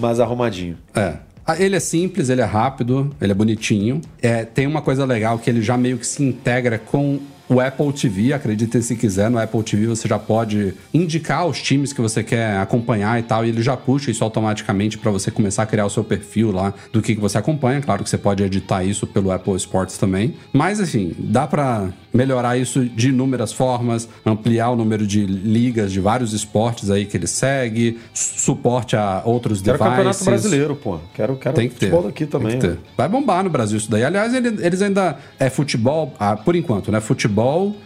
[0.00, 0.76] mais arrumadinho.
[0.94, 1.14] É.
[1.46, 4.00] Ah, Ele é simples, ele é rápido, ele é bonitinho.
[4.22, 7.92] É, tem uma coisa legal que ele já meio que se integra com o Apple
[7.92, 12.22] TV, acreditem se quiser, no Apple TV você já pode indicar os times que você
[12.22, 15.86] quer acompanhar e tal, e ele já puxa isso automaticamente para você começar a criar
[15.86, 17.80] o seu perfil lá do que, que você acompanha.
[17.80, 22.56] Claro que você pode editar isso pelo Apple Sports também, mas assim, dá para melhorar
[22.56, 27.26] isso de inúmeras formas, ampliar o número de ligas de vários esportes aí que ele
[27.26, 29.96] segue, su- suporte a outros Quero devices.
[29.96, 30.98] campeonato brasileiro, pô.
[31.12, 31.90] Quero, quero Tem que ter.
[31.90, 32.52] futebol Tem também.
[32.52, 32.70] que ter.
[32.74, 32.76] né?
[32.96, 34.04] Vai bombar no Brasil isso daí.
[34.04, 35.18] Aliás, ele- eles ainda.
[35.40, 37.00] É futebol, ah, por enquanto, né?
[37.00, 37.33] Futebol,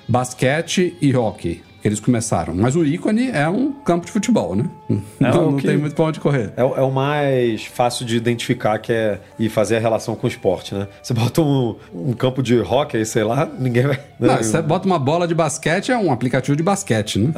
[0.07, 1.68] basquete e hockey.
[1.81, 2.55] Que eles começaram.
[2.55, 4.65] Mas o ícone é um campo de futebol, né?
[5.21, 6.53] Então o não que- tem muito pra onde correr.
[6.57, 10.27] É, o- é o mais fácil de identificar que é e fazer a relação com
[10.27, 10.89] o esporte, né?
[11.03, 14.01] Você bota um, um campo de hockey, sei lá, ninguém vai.
[14.19, 14.43] Não, né?
[14.43, 17.31] você bota uma bola de basquete, é um aplicativo de basquete, né?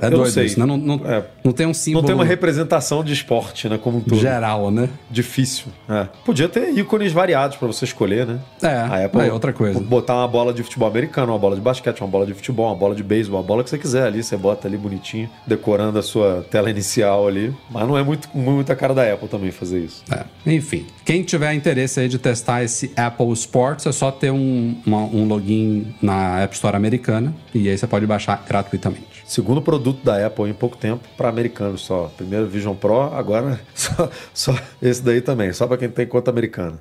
[0.00, 0.66] É, é não doido isso, né?
[0.66, 1.24] Não, não, É.
[1.42, 3.78] não tem um símbolo Não tem uma representação de esporte, né?
[3.82, 4.20] Como um todo.
[4.20, 4.88] geral, né?
[5.10, 5.66] Difícil.
[5.88, 6.06] É.
[6.24, 8.38] Podia ter ícones variados pra você escolher, né?
[8.62, 9.80] É, A Apple aí outra coisa.
[9.80, 12.76] Botar uma bola de futebol americano, uma bola de basquete, uma bola de futebol, uma
[12.76, 16.02] bola de beisebol, uma bola que você quiser ali, você bota ali bonitinho, decorando a
[16.02, 17.54] sua tela inicial ali.
[17.70, 20.02] Mas não é muito, muita cara da Apple também fazer isso.
[20.10, 24.76] É, Enfim, quem tiver interesse aí de testar esse Apple Sports, é só ter um,
[24.86, 29.06] uma- um login na App Store americana e aí você pode baixar gratuitamente.
[29.26, 32.10] Segundo produto da Apple em pouco tempo para americanos só.
[32.16, 36.78] Primeiro Vision Pro, agora só, só esse daí também, só para quem tem conta americana.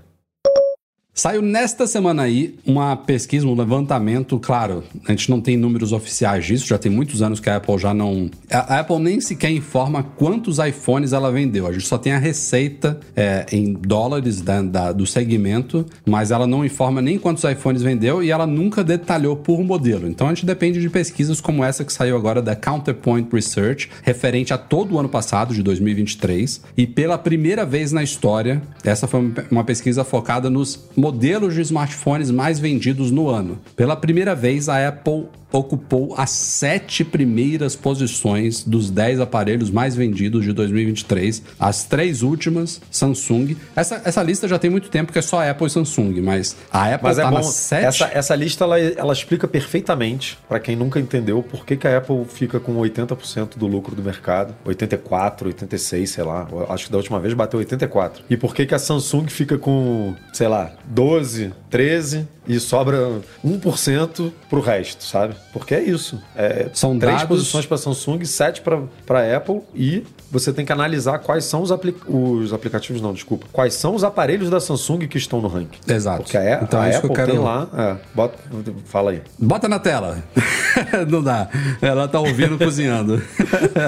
[1.20, 6.46] Saiu nesta semana aí uma pesquisa, um levantamento, claro, a gente não tem números oficiais
[6.46, 8.30] disso, já tem muitos anos que a Apple já não.
[8.52, 11.66] A Apple nem sequer informa quantos iPhones ela vendeu.
[11.66, 16.46] A gente só tem a receita é, em dólares da- da- do segmento, mas ela
[16.46, 20.08] não informa nem quantos iPhones vendeu e ela nunca detalhou por modelo.
[20.08, 24.54] Então a gente depende de pesquisas como essa que saiu agora da Counterpoint Research, referente
[24.54, 26.62] a todo o ano passado, de 2023.
[26.78, 30.76] E pela primeira vez na história, essa foi uma pesquisa focada nos
[31.08, 33.58] modelos de smartphones mais vendidos no ano.
[33.78, 40.44] Pela primeira vez, a Apple ocupou as sete primeiras posições dos 10 aparelhos mais vendidos
[40.44, 41.42] de 2023.
[41.60, 43.56] As três últimas, Samsung.
[43.76, 46.94] Essa, essa lista já tem muito tempo que é só Apple e Samsung, mas a
[46.94, 47.86] Apple Mas é tá nas sete.
[47.86, 51.98] essa, essa lista ela, ela explica perfeitamente, para quem nunca entendeu, por que, que a
[51.98, 56.48] Apple fica com 80% do lucro do mercado, 84, 86, sei lá.
[56.70, 58.24] Acho que da última vez bateu 84.
[58.30, 64.32] E por que, que a Samsung fica com, sei lá, 12, 13 e sobra 1%
[64.50, 65.36] pro resto, sabe?
[65.54, 66.20] Porque é isso.
[66.36, 68.64] É, São três dados- posições para Samsung, sete
[69.06, 73.46] para Apple e você tem que analisar quais são os, apli- os aplicativos, não, desculpa.
[73.54, 75.78] Quais são os aparelhos da Samsung que estão no ranking.
[75.88, 76.24] Exato.
[76.24, 77.68] Porque a, Então a é que Apple eu quero- tem lá.
[77.78, 78.40] É, bota,
[78.86, 79.22] fala aí.
[79.38, 80.24] Bota na tela.
[81.08, 81.48] Não dá.
[81.80, 83.22] Ela tá ouvindo cozinhando.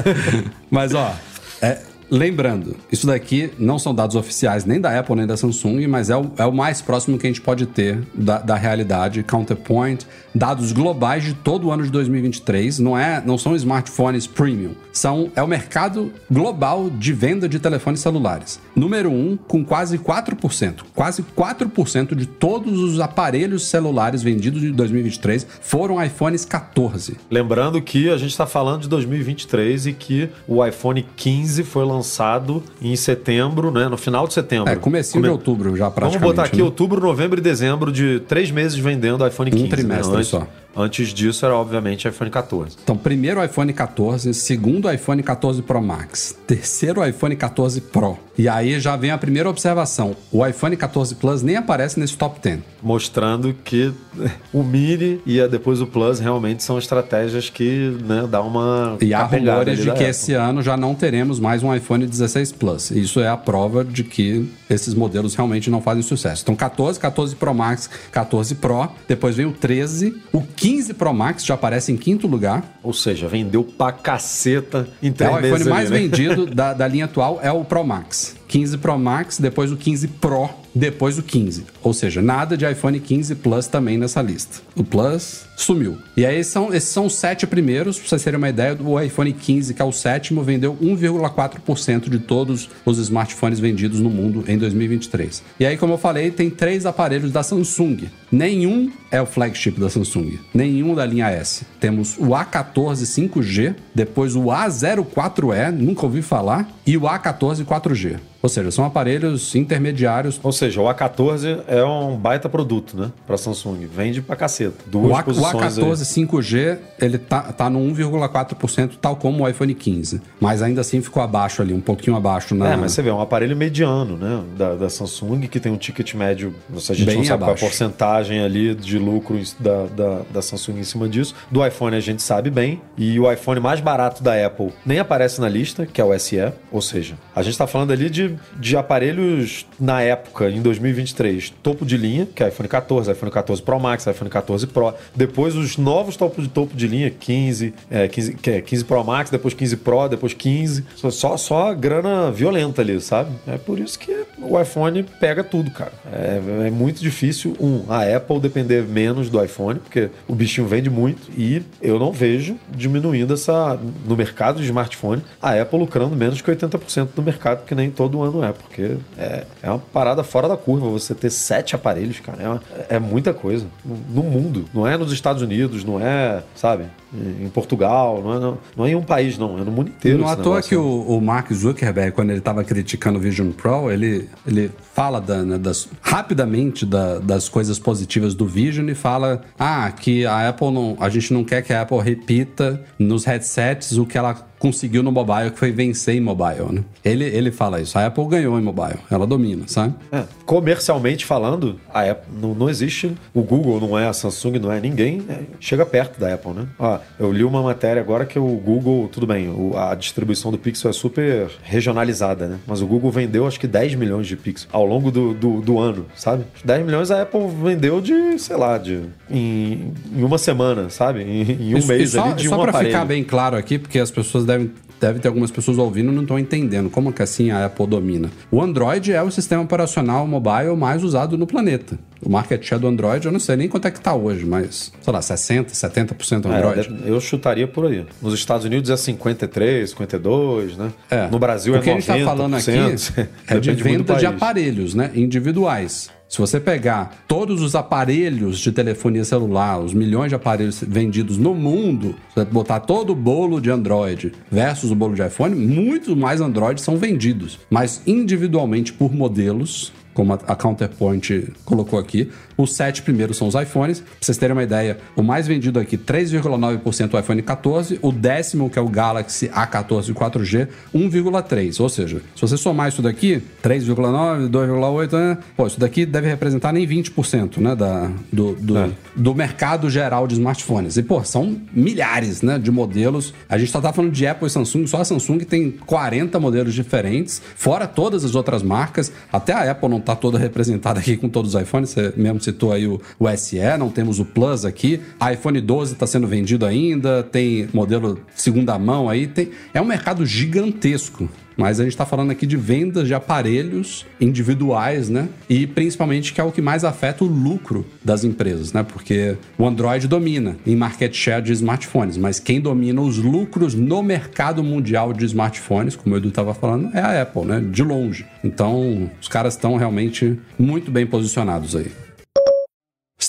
[0.70, 1.12] Mas, ó,
[1.60, 6.10] é, lembrando, isso daqui não são dados oficiais nem da Apple nem da Samsung, mas
[6.10, 9.24] é o, é o mais próximo que a gente pode ter da, da realidade.
[9.24, 12.80] Counterpoint, dados globais de todo o ano de 2023.
[12.80, 14.72] Não, é, não são smartphones premium.
[14.92, 18.60] São, é o mercado global de venda de telefones celulares.
[18.76, 20.82] Número 1, um, com quase 4%.
[20.94, 27.18] Quase 4% de todos os aparelhos celulares vendidos em 2023 foram iPhones 14.
[27.30, 32.64] Lembrando que a gente está falando de 2023 e que o iPhone 15 foi lançado
[32.82, 33.88] em setembro, né?
[33.88, 34.72] No final de setembro.
[34.72, 36.36] É, comecinho de outubro já Vamos praticamente.
[36.36, 36.64] botar aqui né?
[36.64, 39.68] outubro, novembro e dezembro de três meses vendendo iPhone 15.
[39.68, 40.19] trimestre né?
[40.24, 40.48] Só.
[40.76, 42.78] Antes disso era, obviamente, iPhone 14.
[42.84, 48.18] Então, primeiro iPhone 14, segundo iPhone 14 Pro Max, terceiro iPhone 14 Pro.
[48.38, 50.16] E aí já vem a primeira observação.
[50.32, 52.60] O iPhone 14 Plus nem aparece nesse top 10.
[52.82, 53.92] Mostrando que
[54.54, 58.98] o Mini e depois o Plus realmente são estratégias que né, dá uma.
[59.02, 62.92] E há rumores de que esse ano já não teremos mais um iPhone 16 Plus.
[62.92, 66.44] Isso é a prova de que esses modelos realmente não fazem sucesso.
[66.44, 71.46] Então, 14, 14 Pro Max, 14 Pro, depois vem o 13, o 15 Pro Max
[71.46, 72.80] já aparece em quinto lugar.
[72.84, 75.98] Ou seja, vendeu pra caceta em É o iPhone meses ali, mais né?
[76.00, 78.36] vendido da, da linha atual é o Pro Max.
[78.48, 81.66] 15 Pro Max, depois o 15 Pro, depois o 15.
[81.82, 84.62] Ou seja, nada de iPhone 15 Plus também nessa lista.
[84.76, 85.98] O Plus sumiu.
[86.16, 89.32] E aí são, esses são os sete primeiros, pra vocês terem uma ideia, o iPhone
[89.34, 94.58] 15, que é o sétimo, vendeu 1,4% de todos os smartphones vendidos no mundo em
[94.58, 95.44] 2023.
[95.60, 98.10] E aí, como eu falei, tem três aparelhos da Samsung.
[98.32, 100.40] Nenhum é o flagship da Samsung.
[100.54, 101.66] Nenhum da linha S.
[101.80, 108.20] Temos o A14 5G, depois o A04E, nunca ouvi falar, e o A14 4G.
[108.42, 110.40] Ou seja, são aparelhos intermediários.
[110.42, 113.12] Ou seja, o A14 é um baita produto, né?
[113.26, 113.88] Pra Samsung.
[113.88, 114.76] Vende pra caceta.
[114.88, 115.84] O, Duas A, o posições aí.
[115.84, 120.22] A14 5G, ele tá, tá no 1,4%, tal como o iPhone 15.
[120.40, 122.74] Mas ainda assim ficou abaixo ali, um pouquinho abaixo na...
[122.74, 124.44] É, mas você vê, é um aparelho mediano, né?
[124.58, 127.60] Da, da Samsung, que tem um ticket médio, se a gente Bem não sabe abaixo.
[127.62, 131.34] qual a porcentagem ali de lucro da, da, da Samsung em cima disso.
[131.50, 132.82] Do iPhone a gente sabe bem.
[132.98, 136.38] E o iPhone mais barato da Apple nem aparece na lista, que é o SE.
[136.72, 141.86] Ou seja, a gente tá falando ali de, de aparelhos na época, em 2023, topo
[141.86, 144.94] de linha, que é iPhone 14, iPhone 14 Pro Max, iPhone 14 Pro.
[145.16, 149.04] Depois os novos topo de topo de linha, 15, é, 15, que é 15 Pro
[149.04, 150.86] Max, depois 15 Pro, depois 15.
[150.96, 153.32] Só, só, grana violenta ali, sabe?
[153.48, 155.92] É por isso que o iPhone pega tudo, cara.
[156.12, 160.90] É, é muito difícil, um, a Apple depender menos do iPhone, porque o bichinho vende
[160.90, 163.80] muito, e eu não vejo diminuindo essa.
[164.06, 168.22] No mercado de smartphone, a Apple lucrando menos que 80% do mercado, que nem todo
[168.22, 172.62] ano é, porque é, é uma parada fora da curva você ter sete aparelhos, cara.
[172.90, 173.66] É, é muita coisa.
[173.84, 174.66] No mundo.
[174.74, 178.90] Não é nos Estados Unidos, não é, sabe, em Portugal, não é, não, não é
[178.92, 179.58] em um país, não.
[179.60, 180.20] É no mundo inteiro.
[180.20, 183.92] Não à toa que o, o Mark Zuckerberg, quando ele estava criticando o Vision Pro,
[183.92, 189.42] ele, ele fala da- né, das, rapidamente da- das coisas positivas do Vision e fala
[189.58, 190.98] ah, que a Apple não.
[191.00, 195.12] A gente não quer que a Apple repita nos headsets o que ela conseguiu no
[195.12, 196.66] mobile, que foi vencer em mobile.
[196.72, 196.84] Né?
[197.04, 197.98] Ele, ele fala isso.
[197.98, 199.94] A Apple ganhou em mobile, ela domina, sabe?
[200.12, 203.12] É, comercialmente falando, a Apple não, não existe.
[203.34, 206.68] O Google não é, a Samsung não é, ninguém é, chega perto da Apple, né?
[206.78, 210.58] Ó, eu li uma matéria agora que o Google, tudo bem, o- a distribuição do
[210.58, 212.58] Pixel é super regionalizada, né?
[212.68, 215.80] Mas o Google vendeu acho que 10 milhões de Pixel ao longo do, do, do
[215.80, 216.44] ano, sabe?
[216.64, 221.22] 10 milhões a Apple vendeu de, sei lá, de em, em uma semana, sabe?
[221.24, 222.92] Em, em um mês e só, ali de só um pra aparelho.
[222.94, 226.24] ficar bem claro aqui, porque as pessoas devem, devem ter algumas pessoas ouvindo e não
[226.24, 228.30] estão entendendo como que assim a Apple domina.
[228.52, 231.98] O Android é o sistema operacional mobile mais usado no planeta.
[232.22, 234.92] O market share do Android, eu não sei nem quanto é que tá hoje, mas,
[235.02, 236.90] sei lá, 60%, 70% É, Android.
[236.90, 238.06] deve- eu chutaria por aí.
[238.22, 240.92] Nos Estados Unidos é 53, 52, né?
[241.10, 241.28] É.
[241.30, 242.18] No Brasil o é que a gente 90%.
[242.20, 245.12] está falando aqui é de venda de aparelhos, né?
[245.16, 246.10] Individuais.
[246.30, 251.56] Se você pegar todos os aparelhos de telefonia celular, os milhões de aparelhos vendidos no
[251.56, 256.40] mundo, você botar todo o bolo de Android versus o bolo de iPhone, muitos mais
[256.40, 257.58] Android são vendidos.
[257.68, 262.30] Mas individualmente por modelos, como a, a Counterpoint colocou aqui.
[262.60, 264.02] Os sete primeiros são os iPhones.
[264.02, 268.00] Pra vocês terem uma ideia, o mais vendido aqui, 3,9% o iPhone 14.
[268.02, 271.80] O décimo, que é o Galaxy A14 4G, 1,3%.
[271.80, 275.38] Ou seja, se você somar isso daqui, 3,9%, 2,8%, né?
[275.56, 278.90] Pô, isso daqui deve representar nem 20% né, da, do, do, É.
[279.16, 280.98] do mercado geral de smartphones.
[280.98, 283.34] E, pô, são milhares né, de modelos.
[283.48, 284.86] A gente só tá falando de Apple e Samsung.
[284.86, 289.14] Só a Samsung tem 40 modelos diferentes, fora todas as outras marcas.
[289.32, 291.92] Até a Apple não tá toda representada aqui com todos os iPhones.
[291.92, 295.00] Você mesmo citou aí o, o SE, não temos o Plus aqui.
[295.34, 299.28] IPhone 12 está sendo vendido ainda, tem modelo segunda mão aí.
[299.28, 299.50] Tem...
[299.74, 301.30] É um mercado gigantesco.
[301.60, 305.28] Mas a gente está falando aqui de vendas de aparelhos individuais, né?
[305.50, 308.82] E principalmente que é o que mais afeta o lucro das empresas, né?
[308.82, 314.02] Porque o Android domina em market share de smartphones, mas quem domina os lucros no
[314.02, 317.60] mercado mundial de smartphones, como o Edu estava falando, é a Apple, né?
[317.60, 318.26] De longe.
[318.42, 321.92] Então, os caras estão realmente muito bem posicionados aí.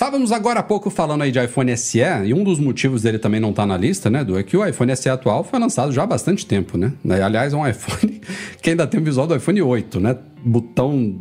[0.01, 3.39] Estávamos agora há pouco falando aí de iPhone SE, e um dos motivos dele também
[3.39, 6.05] não estar na lista, né, Edu, é que o iPhone SE atual foi lançado já
[6.05, 6.95] há bastante tempo, né?
[7.23, 8.19] Aliás, é um iPhone
[8.63, 10.17] que ainda tem o visual do iPhone 8, né?
[10.43, 11.21] Botão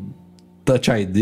[0.63, 1.17] Touch ID.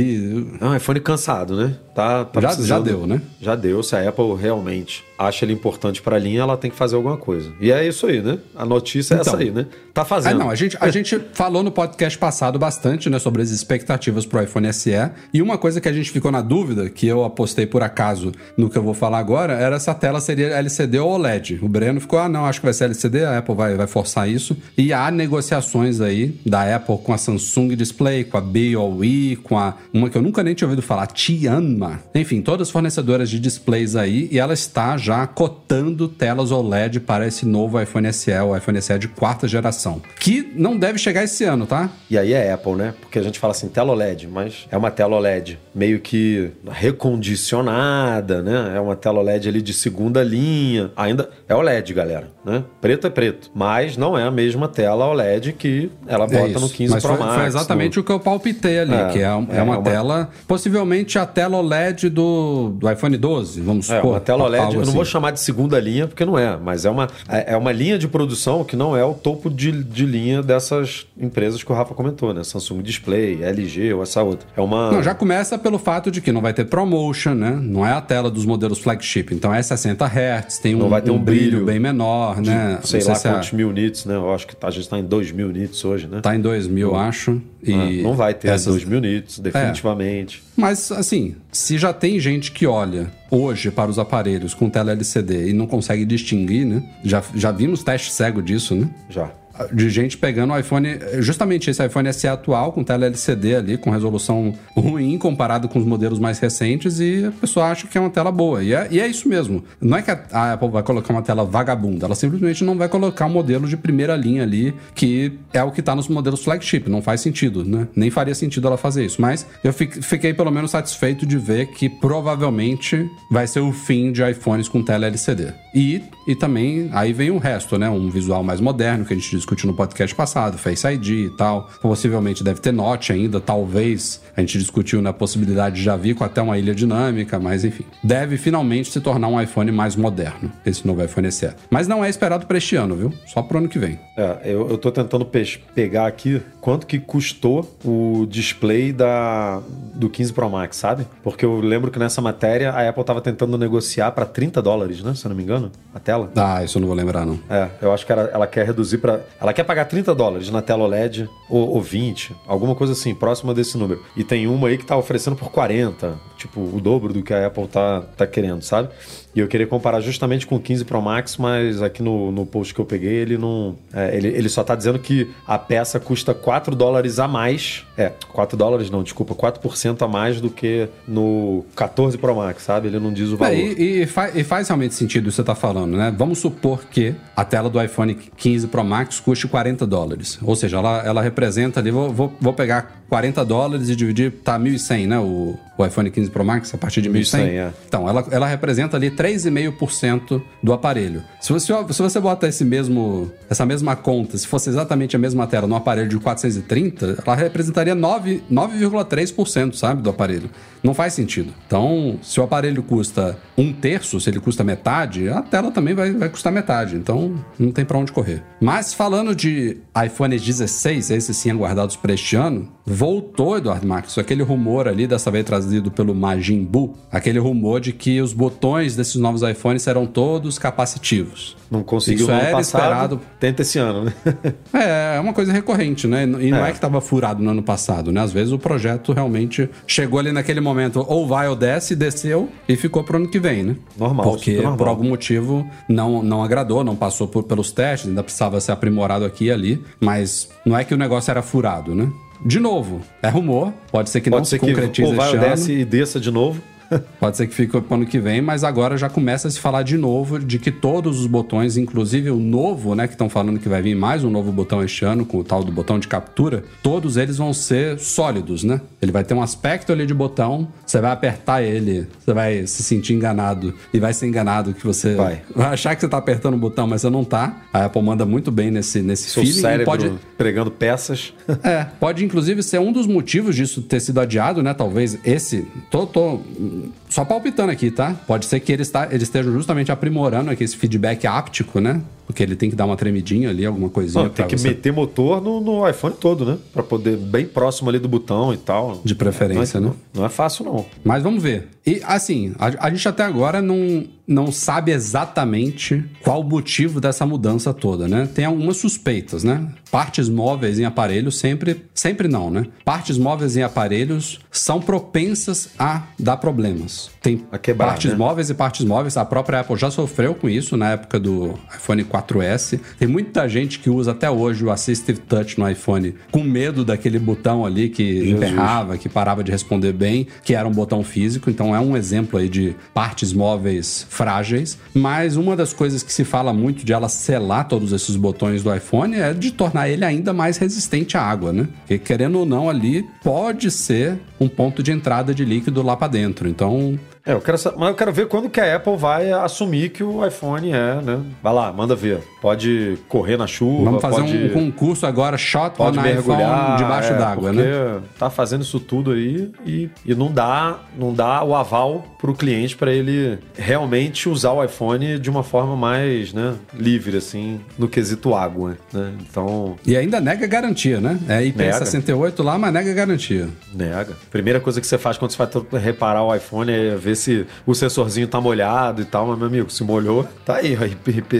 [0.61, 1.75] É um iPhone cansado, né?
[1.97, 3.19] Tá, tá Já- já deu, né?
[3.41, 3.81] Já deu.
[3.81, 7.51] Se a Apple realmente acha ele importante pra linha, ela tem que fazer alguma coisa.
[7.59, 8.37] E é isso aí, né?
[8.55, 9.33] A notícia é Então.
[9.33, 9.65] essa aí, né?
[9.95, 10.37] Tá fazendo.
[10.37, 14.39] não, a gente, a gente falou no podcast passado bastante, né, sobre as expectativas pro
[14.43, 14.91] iPhone SE.
[15.33, 18.69] E uma coisa que a gente ficou na dúvida, que eu apostei por acaso no
[18.69, 21.57] que eu vou falar agora, era se a tela seria LCD ou OLED.
[21.63, 24.29] O Breno ficou, ah, não, acho que vai ser LCD, a Apple vai, vai forçar
[24.29, 24.55] isso.
[24.77, 29.73] E há negociações aí da Apple com a Samsung Display, com a BOE, com a
[29.91, 31.86] uma que eu nunca nem tinha ouvido falar, Tianma.
[32.13, 37.45] Enfim, todas fornecedoras de displays aí, e ela está já cotando telas OLED para esse
[37.45, 40.01] novo iPhone SE, o iPhone SE de quarta geração.
[40.19, 41.89] Que não deve chegar esse ano, tá?
[42.09, 42.93] E aí é Apple, né?
[43.01, 48.41] Porque a gente fala assim, tela OLED, mas é uma tela OLED meio que recondicionada,
[48.41, 48.73] né?
[48.75, 50.91] É uma tela OLED ali de segunda linha.
[50.95, 52.63] Ainda é OLED, galera, né?
[52.81, 56.59] Preto é preto, mas não é a mesma tela OLED que ela É bota isso.
[56.59, 57.35] no 15 Mas Pro foi, Max.
[57.37, 58.01] foi exatamente no...
[58.01, 61.19] o que eu palpitei ali, É, que é, um- é é uma, uma- tela, possivelmente
[61.19, 64.11] a tela OLED do, do iPhone 12, vamos É, supor.
[64.13, 64.91] uma tela OLED, eu não assim.
[64.91, 67.97] vou chamar de segunda linha, porque não é, mas é uma, é é uma linha
[67.97, 71.93] de produção que não é o topo de, de linha dessas empresas que o Rafa
[71.93, 72.43] comentou, né?
[72.43, 74.47] Samsung Display, LG ou essa outra.
[74.55, 74.91] É uma.
[74.91, 77.51] Não, já começa pelo fato de que não vai ter ProMotion, né?
[77.61, 79.27] Não é a tela dos modelos flagship.
[79.33, 82.79] Então é 60 Hz, tem um, Não vai ter um brilho bem menor, de, né?
[82.83, 84.15] sei Não lá se é- quantos mil nits, né?
[84.15, 86.19] Eu acho que tá- a gente tá em 2 mil nits hoje, né?
[86.21, 87.41] Tá em 2000, acho.
[87.63, 90.43] E Ah, não vai ter essas- 2 mil nits, definitivamente.
[90.55, 95.49] Mas, assim, se já tem gente que olha hoje para os aparelhos com tela LCD
[95.49, 96.83] e não consegue distinguir, né?
[97.03, 98.89] Já, já vimos teste cego disso, né?
[99.09, 99.29] Já.
[99.71, 100.87] De gente pegando o iPhone,
[101.19, 105.85] justamente esse iPhone SE atual, com tela LCD ali, com resolução ruim comparado com os
[105.85, 108.63] modelos mais recentes, e a pessoa acha que é uma tela boa.
[108.63, 109.63] E é, e é isso mesmo.
[109.81, 113.25] Não é que a, Apple vai colocar uma tela vagabunda, ela simplesmente não vai colocar
[113.25, 116.87] um modelo de primeira linha ali, que é o que tá nos modelos flagship.
[116.89, 117.87] Não faz sentido, né?
[117.95, 119.21] Nem faria sentido ela fazer isso.
[119.21, 124.11] Mas eu fi- fiquei pelo menos satisfeito de ver que provavelmente vai ser o fim
[124.11, 125.53] de iPhones com tela LCD.
[125.73, 127.89] E, e também, aí vem o resto, né?
[127.89, 131.69] Um visual mais moderno, que a gente discutiu no podcast passado, Face ID e tal.
[131.81, 134.21] Possivelmente deve ter Note ainda, talvez.
[134.35, 137.85] A gente discutiu na possibilidade de já vir com até uma ilha dinâmica, mas enfim.
[138.03, 141.49] Deve finalmente se tornar um iPhone mais moderno, esse novo iPhone SE.
[141.69, 143.13] Mas não é esperado para este ano, viu?
[143.25, 143.97] Só pro ano que vem.
[144.17, 145.25] É, eu, eu tô tentando
[145.73, 149.61] pegar aqui quanto que custou o display da,
[149.93, 151.07] do 15 Pro Max, sabe?
[151.23, 155.13] Porque eu lembro que nessa matéria a Apple tava tentando negociar para 30 dólares, né?
[155.15, 156.29] Se eu não me engano, a tela.
[156.35, 157.39] Ah, isso eu não vou lembrar, não.
[157.49, 159.21] É, eu acho que ela, ela quer reduzir para.
[159.39, 163.53] Ela quer pagar 30 dólares na tela OLED ou, ou 20, alguma coisa assim, próxima
[163.53, 164.03] desse número.
[164.15, 167.47] E tem uma aí que tá oferecendo por 40, tipo, o dobro do que a
[167.47, 168.89] Apple tá, tá querendo, sabe?
[169.37, 172.73] E eu queria comparar justamente com o 15 Pro Max, mas aqui no, no post
[172.73, 173.75] que eu peguei, ele não.
[173.93, 177.85] é, ele, ele só tá dizendo que a peça custa 4 dólares a mais.
[177.95, 182.87] É, 4 dólares não, desculpa, 4% a mais do que no 14 Pro Max, sabe?
[182.87, 183.53] Ele não diz o valor.
[183.53, 186.11] É, e, e fa- e faz realmente sentido isso que você está falando, né?
[186.17, 190.39] Vamos supor que a tela do iPhone 15 Pro Max custe 40 dólares.
[190.41, 194.59] Ou seja, ela, ela representa ali, vou, vou, vou pegar 40 dólares e dividir, tá
[194.59, 195.19] 1.100, né?
[195.19, 197.21] O, o iPhone 15 Pro Max a partir de 1.100.
[197.39, 197.71] 1.100, é.
[197.87, 201.23] Então, ela, ela representa ali 3,5% do aparelho.
[201.39, 205.45] Se você, se você bota esse mesmo, essa mesma conta, se fosse exatamente a mesma
[205.47, 210.49] tela no aparelho de 430, ela representaria 9 9,3%, sabe, do aparelho.
[210.83, 211.53] Não faz sentido.
[211.65, 216.11] Então, se o aparelho custa um terço, se ele custa metade, a tela também vai,
[216.11, 216.95] vai custar metade.
[216.95, 218.43] Então, não tem pra onde correr.
[218.61, 224.43] Mas falando de iPhone 16, esses sim aguardados para este ano, voltou, Eduardo Marques, aquele
[224.43, 229.16] rumor ali, dessa vez trazido pelo Majin Buu, aquele rumor de que os botões desses
[229.19, 231.55] novos iPhones serão todos capacitivos.
[231.69, 233.21] Não conseguiu Isso era passado, esperado.
[233.39, 234.13] tenta esse ano, né?
[234.73, 236.23] É, é uma coisa recorrente, né?
[236.23, 236.69] E não É.
[236.69, 238.21] é, que tava furado no ano passado, né?
[238.21, 242.75] Às vezes o projeto realmente chegou ali naquele momento, ou vai ou desce, desceu e
[242.75, 243.75] ficou pro ano que vem, né?
[243.97, 244.77] Normal, Porque normal.
[244.77, 249.25] por algum motivo não, não agradou, não passou por- pelos testes, ainda precisava ser aprimorado
[249.25, 252.09] aqui e ali, mas não é que o negócio era furado, né?
[252.45, 255.25] De novo, é rumor, pode ser que não Pode se ser que concretize ou vai
[255.25, 255.49] este ou ano.
[255.55, 256.61] desce e desça de novo.
[257.19, 259.83] Pode ser que fique pro ano que vem, mas agora já começa a se falar
[259.83, 263.69] de novo de que todos os botões, inclusive o novo, né, que estão falando que
[263.69, 266.63] vai vir mais um novo botão este ano, com o tal do botão de captura,
[266.81, 268.81] todos eles vão ser sólidos, né?
[269.01, 272.83] Ele vai ter um aspecto ali de botão, você vai apertar ele, você vai se
[272.83, 275.41] sentir enganado e vai ser enganado que você Vai.
[275.55, 277.61] achar que você tá apertando o botão, mas você não tá.
[277.73, 281.33] A Apple manda muito bem nesse, nesse Seu feeling cérebro pode pregando peças.
[281.63, 284.73] é, pode inclusive ser um dos motivos disso ter sido adiado, né?
[284.73, 285.67] Talvez esse.
[285.89, 286.41] Tô, tô
[286.81, 288.13] hum, só palpitando aqui, tá?
[288.27, 291.99] Pode ser que eles, tá, eles estejam justamente aprimorando aqui esse feedback áptico, né?
[292.27, 294.25] Porque ele tem que dar uma tremidinha ali, alguma coisinha.
[294.25, 296.59] Não, tem que você- meter motor no, no iPhone todo, né?
[296.71, 299.01] Pra poder bem próximo ali do botão e tal.
[299.03, 299.97] De preferência, não é, né?
[300.13, 300.85] Não é fácil, não.
[301.03, 301.69] Mas vamos ver.
[301.87, 307.25] E assim, a, a gente até agora não, não sabe exatamente qual o motivo dessa
[307.25, 308.27] mudança toda, né?
[308.31, 309.65] Tem algumas suspeitas, né?
[309.89, 311.85] Partes móveis em aparelhos sempre.
[311.95, 312.65] Sempre não, né?
[312.85, 317.06] Partes móveis em aparelhos são propensas a dar problemas.
[317.21, 318.17] Tem quebrar, partes né?
[318.17, 319.17] móveis e partes móveis.
[319.17, 322.79] A própria Apple já sofreu com isso na época do iPhone 4S.
[322.97, 327.19] Tem muita gente que usa até hoje o Assistive Touch no iPhone com medo daquele
[327.19, 331.49] botão ali que emperrava, que parava de responder bem, que era um botão físico.
[331.49, 334.77] Então é um exemplo aí de partes móveis frágeis.
[334.93, 338.73] Mas uma das coisas que se fala muito de ela selar todos esses botões do
[338.73, 341.67] iPhone é de tornar ele ainda mais resistente à água, né?
[341.79, 346.07] Porque querendo ou não, ali pode ser um ponto de entrada de líquido lá para
[346.07, 346.47] dentro.
[346.47, 347.16] Então também.
[347.27, 350.25] É, eu quero, mas eu quero ver quando que a Apple vai assumir que o
[350.25, 351.19] iPhone é, né?
[351.43, 352.19] Vai lá, manda ver.
[352.41, 356.77] Pode correr na chuva, Vamos fazer pode, um concurso agora, shot pode on mergulhar iPhone
[356.77, 357.99] debaixo é, d'água, porque né?
[358.17, 362.77] Tá fazendo isso tudo aí e, e não dá, não dá o aval pro cliente
[362.77, 368.33] para ele realmente usar o iPhone de uma forma mais, né, livre assim, no quesito
[368.33, 369.11] água, né?
[369.19, 371.19] Então, E ainda nega garantia, né?
[371.27, 373.49] É IP68 lá, mas nega garantia.
[373.73, 374.13] Nega.
[374.31, 377.73] Primeira coisa que você faz quando você vai reparar o iPhone é ver se o
[377.73, 380.85] sensorzinho tá molhado e tal, mas, meu amigo, se molhou, tá aí, ó,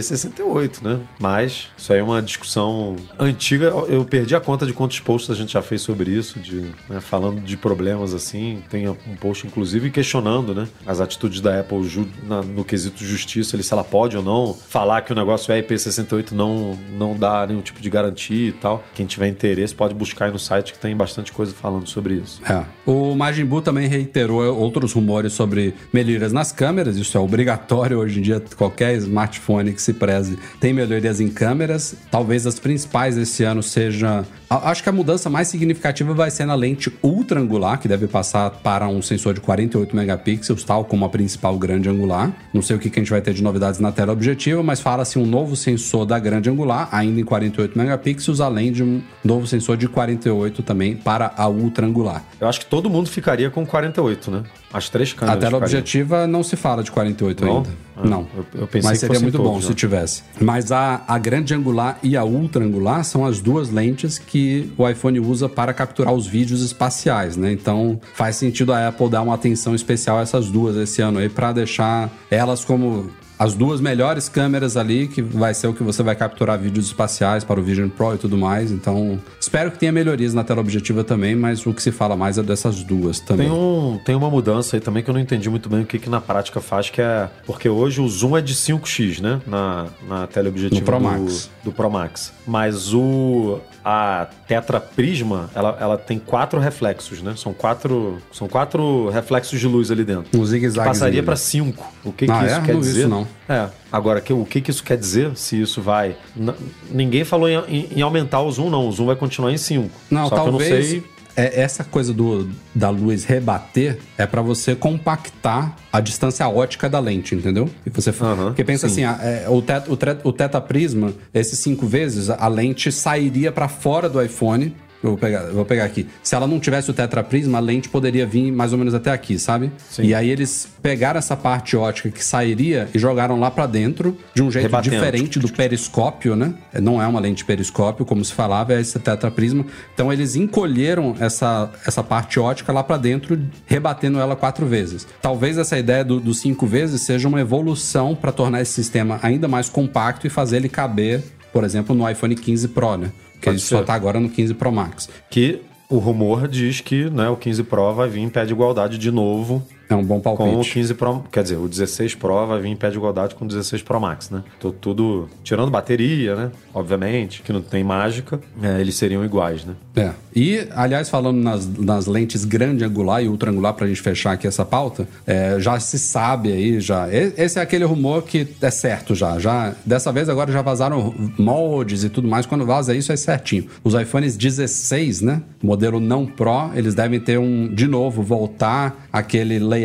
[0.02, 1.00] IP68, né?
[1.18, 3.66] Mas isso aí é uma discussão antiga.
[3.88, 7.00] Eu perdi a conta de quantos posts a gente já fez sobre isso, de, né,
[7.00, 8.62] falando de problemas assim.
[8.68, 11.78] Tem um post, inclusive, questionando né, as atitudes da Apple
[12.26, 15.62] na- no quesito justiça, ele, se ela pode ou não falar que o negócio é
[15.62, 18.82] IP68 não, não dá nenhum tipo de garantia e tal.
[18.94, 22.40] Quem tiver interesse pode buscar aí no site que tem bastante coisa falando sobre isso.
[22.48, 22.64] É.
[22.86, 26.96] O Majin Buu também reiterou outros rumores sobre melhorias nas câmeras.
[26.96, 28.42] Isso é obrigatório hoje em dia.
[28.56, 31.94] Qualquer smartphone que se preze tem melhorias em câmeras.
[32.10, 34.24] Talvez as principais esse ano seja.
[34.50, 38.06] a- Acho que a mudança mais significativa vai ser na lente ultra angular, que deve
[38.06, 42.32] passar para um sensor de 48 megapixels, tal como a principal grande angular.
[42.52, 44.80] Não sei o que que a gente vai ter de novidades na tela objetiva, mas
[44.80, 49.46] fala-se um novo sensor da grande angular, ainda em 48 megapixels, além de um novo
[49.46, 52.24] sensor de 48 também para a ultra angular.
[52.40, 54.42] Eu acho que todo mundo ficaria com 48, né?
[54.72, 55.40] As três A câmeras.
[55.40, 55.57] tela ficariam.
[55.58, 57.56] Objetiva não se fala de 48 Não?
[57.58, 57.68] ainda.
[57.96, 58.26] Ah, não.
[58.36, 59.74] eu- eu Mas seria muito bom todos, se né?
[59.74, 60.22] tivesse.
[60.40, 64.88] Mas a, a grande angular e a ultra angular são as duas lentes que o
[64.88, 67.50] iPhone usa para capturar os vídeos espaciais, né?
[67.52, 71.28] Então faz sentido a Apple dar uma atenção especial a essas duas esse ano aí
[71.28, 76.02] para deixar elas como as duas melhores câmeras ali, que vai ser o que você
[76.02, 78.70] vai capturar vídeos espaciais para o Vision Pro e tudo mais.
[78.72, 82.36] Então, espero que tenha melhorias na tela objetiva também, mas o que se fala mais
[82.38, 83.48] é dessas duas também.
[83.48, 85.98] Tem, um, tem uma mudança aí também que eu não entendi muito bem o que,
[85.98, 87.28] que na prática faz, que é.
[87.46, 89.40] Porque hoje o zoom é de 5x, né?
[89.46, 91.50] Na, na teleobjetiva No Pro do, Max.
[91.64, 92.32] do Pro Max.
[92.46, 93.60] Mas o.
[93.90, 97.32] A Tetra Prisma, ela, ela tem quatro reflexos, né?
[97.36, 100.38] São quatro, são quatro reflexos de luz ali dentro.
[100.38, 100.88] Um zigue-zague.
[100.88, 101.86] Passaria para 5.
[102.04, 102.60] O que, que Ah, isso é?
[102.60, 103.00] quer Não dizer?
[103.00, 103.26] isso, não.
[103.48, 103.68] É.
[103.90, 105.36] Agora, que, o que, que isso quer dizer?
[105.36, 106.16] Se isso vai.
[106.36, 106.52] N-
[106.90, 108.88] ninguém falou em, em- em aumentar o zoom, não.
[108.88, 109.90] O zoom vai continuar em 5.
[110.10, 110.68] Não, Só talvez.
[110.68, 111.04] que eu não sei.
[111.36, 116.98] é essa coisa do, da luz rebater é pra você compactar a distância ótica da
[116.98, 117.70] lente, entendeu?
[117.86, 119.04] E você, Aham, porque pensa sim.
[119.04, 123.68] assim, a- é, o, tet, o, o tetaprisma, esses cinco vezes, a lente sairia pra
[123.68, 124.74] fora do iPhone.
[125.02, 126.08] Eu vou pegar, vou pegar aqui.
[126.22, 129.38] Se ela não tivesse o tetraprisma, a lente poderia vir mais ou menos até aqui,
[129.38, 129.70] sabe?
[129.88, 130.02] Sim.
[130.02, 134.42] E aí eles pegaram essa parte ótica que sairia e jogaram lá pra dentro de
[134.42, 134.96] um jeito Rebatendo.
[134.96, 136.52] diferente do periscópio, né?
[136.82, 139.64] Não é uma lente periscópio, como se falava, é esse tetraprisma.
[139.94, 145.06] Então eles encolheram essa, essa parte ótica lá pra dentro, rebatendo ela quatro vezes.
[145.22, 149.46] Talvez essa ideia do, do cinco vezes seja uma evolução pra tornar esse sistema ainda
[149.46, 151.22] mais compacto e fazer ele caber,
[151.52, 153.12] por exemplo, no iPhone 15 Pro, né?
[153.40, 153.84] Que Pode ele só ser.
[153.84, 155.08] tá agora no 15 Pro Max.
[155.30, 158.98] Que o rumor diz que né, o 15 Pro vai vir em pé de igualdade
[158.98, 160.74] de novo É um bom com o palpite.
[160.74, 161.24] 15 Pro.
[161.32, 163.98] Quer dizer, o 16 Pro vai vir em pé de igualdade com o 16 Pro
[164.00, 164.42] Max, né?
[164.60, 165.28] Tô tudo.
[165.42, 166.50] Tirando bateria, né?
[166.74, 169.74] Obviamente, que não tem mágica, é, eles seriam iguais, né?
[169.96, 170.10] É.
[170.36, 174.46] E, aliás, falando nas, nas lentes grande angular e ultra angular, pra gente fechar aqui
[174.46, 177.08] essa pauta, é, já se sabe aí, já.
[177.10, 179.38] Esse é aquele rumor que é certo já.
[179.38, 182.44] já dessa vez agora já vazaram moldes e tudo mais.
[182.44, 183.66] Quando vaza isso é certinho.
[183.82, 185.42] Os iPhones 16, né?
[185.62, 189.77] Modelo não Pro, eles devem ter um, de novo, voltar aquele layout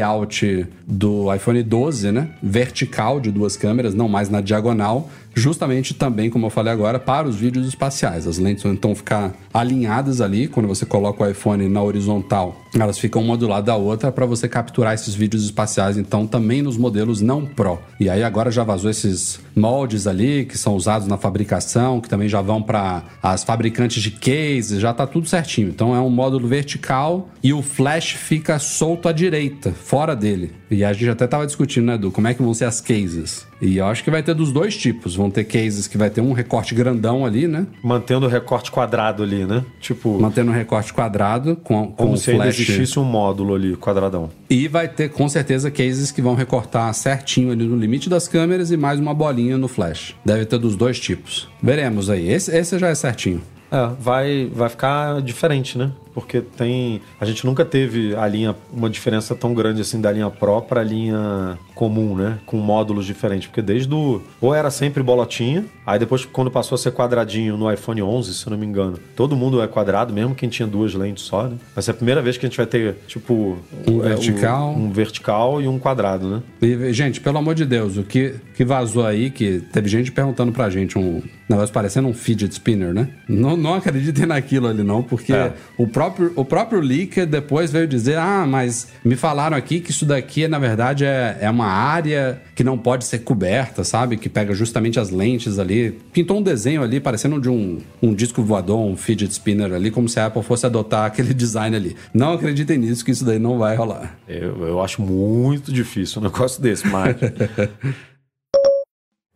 [0.88, 2.30] do iPhone 12, né?
[2.42, 7.28] Vertical de duas câmeras, não mais na diagonal justamente também, como eu falei agora, para
[7.28, 8.28] os vídeos espaciais.
[8.28, 12.98] As lentes vão então ficar alinhadas ali, quando você coloca o iPhone na horizontal, elas
[12.98, 16.78] ficam uma do lado da outra para você capturar esses vídeos espaciais, então também nos
[16.78, 17.80] modelos não Pro.
[18.00, 22.28] E aí agora já vazou esses moldes ali que são usados na fabricação, que também
[22.28, 25.70] já vão para as fabricantes de cases, já tá tudo certinho.
[25.70, 30.52] Então é um módulo vertical e o flash fica solto à direita, fora dele.
[30.72, 33.46] E a gente até tava discutindo, né, Edu, como é que vão ser as cases.
[33.64, 35.16] E eu acho que vai ter dos dois tipos.
[35.16, 37.66] Vão ter cases que vai ter um recorte grandão ali, né?
[37.82, 39.64] Mantendo o recorte quadrado ali, né?
[39.80, 42.60] Tipo, Mantendo um recorte quadrado com, com como o se ainda flash.
[42.60, 44.30] existisse um módulo ali, quadradão.
[44.50, 48.70] E vai ter com certeza cases que vão recortar certinho ali no limite das câmeras
[48.70, 50.14] e mais uma bolinha no flash.
[50.26, 51.48] Deve ter dos dois tipos.
[51.62, 52.30] Veremos aí.
[52.30, 53.42] Esse, esse já é certinho.
[53.72, 55.90] É, vai, vai ficar diferente, né?
[56.14, 57.02] Porque tem.
[57.20, 60.82] A gente nunca teve a linha, uma diferença tão grande assim da linha Pro para
[60.82, 62.40] a linha comum, né?
[62.46, 63.48] Com módulos diferentes.
[63.48, 64.22] Porque desde o.
[64.40, 68.46] Ou era sempre bolotinha, aí depois, quando passou a ser quadradinho no iPhone 11, se
[68.46, 71.56] eu não me engano, todo mundo é quadrado, mesmo quem tinha duas lentes só, né?
[71.74, 73.58] Vai ser a primeira vez que a gente vai ter, tipo.
[73.88, 74.70] Um é, vertical.
[74.70, 76.42] o- um vertical e um quadrado, né?
[76.62, 80.52] E, gente, pelo amor de Deus, o que, que vazou aí, que teve gente perguntando
[80.52, 83.10] pra gente, um negócio parecendo um fidget spinner, né?
[83.28, 85.54] Não, não acreditem naquilo ali, não, porque É.
[85.78, 86.03] o, próprio,
[86.36, 90.60] o próprio leaker depois veio dizer: ah, mas me falaram aqui que isso daqui, na
[90.60, 94.18] verdade, é, é uma área que não pode ser coberta, sabe?
[94.18, 96.00] Que pega justamente as lentes ali.
[96.12, 100.08] Pintou um desenho ali parecendo de um, um disco voador, um fidget spinner ali, como
[100.10, 101.96] se a Apple fosse adotar aquele design ali.
[102.14, 104.18] Não acreditem nisso, que isso daí não vai rolar.
[104.28, 107.16] Eu, eu acho muito difícil um negócio desse, mas.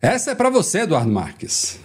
[0.00, 1.80] Essa é pra você, Eduardo Marques.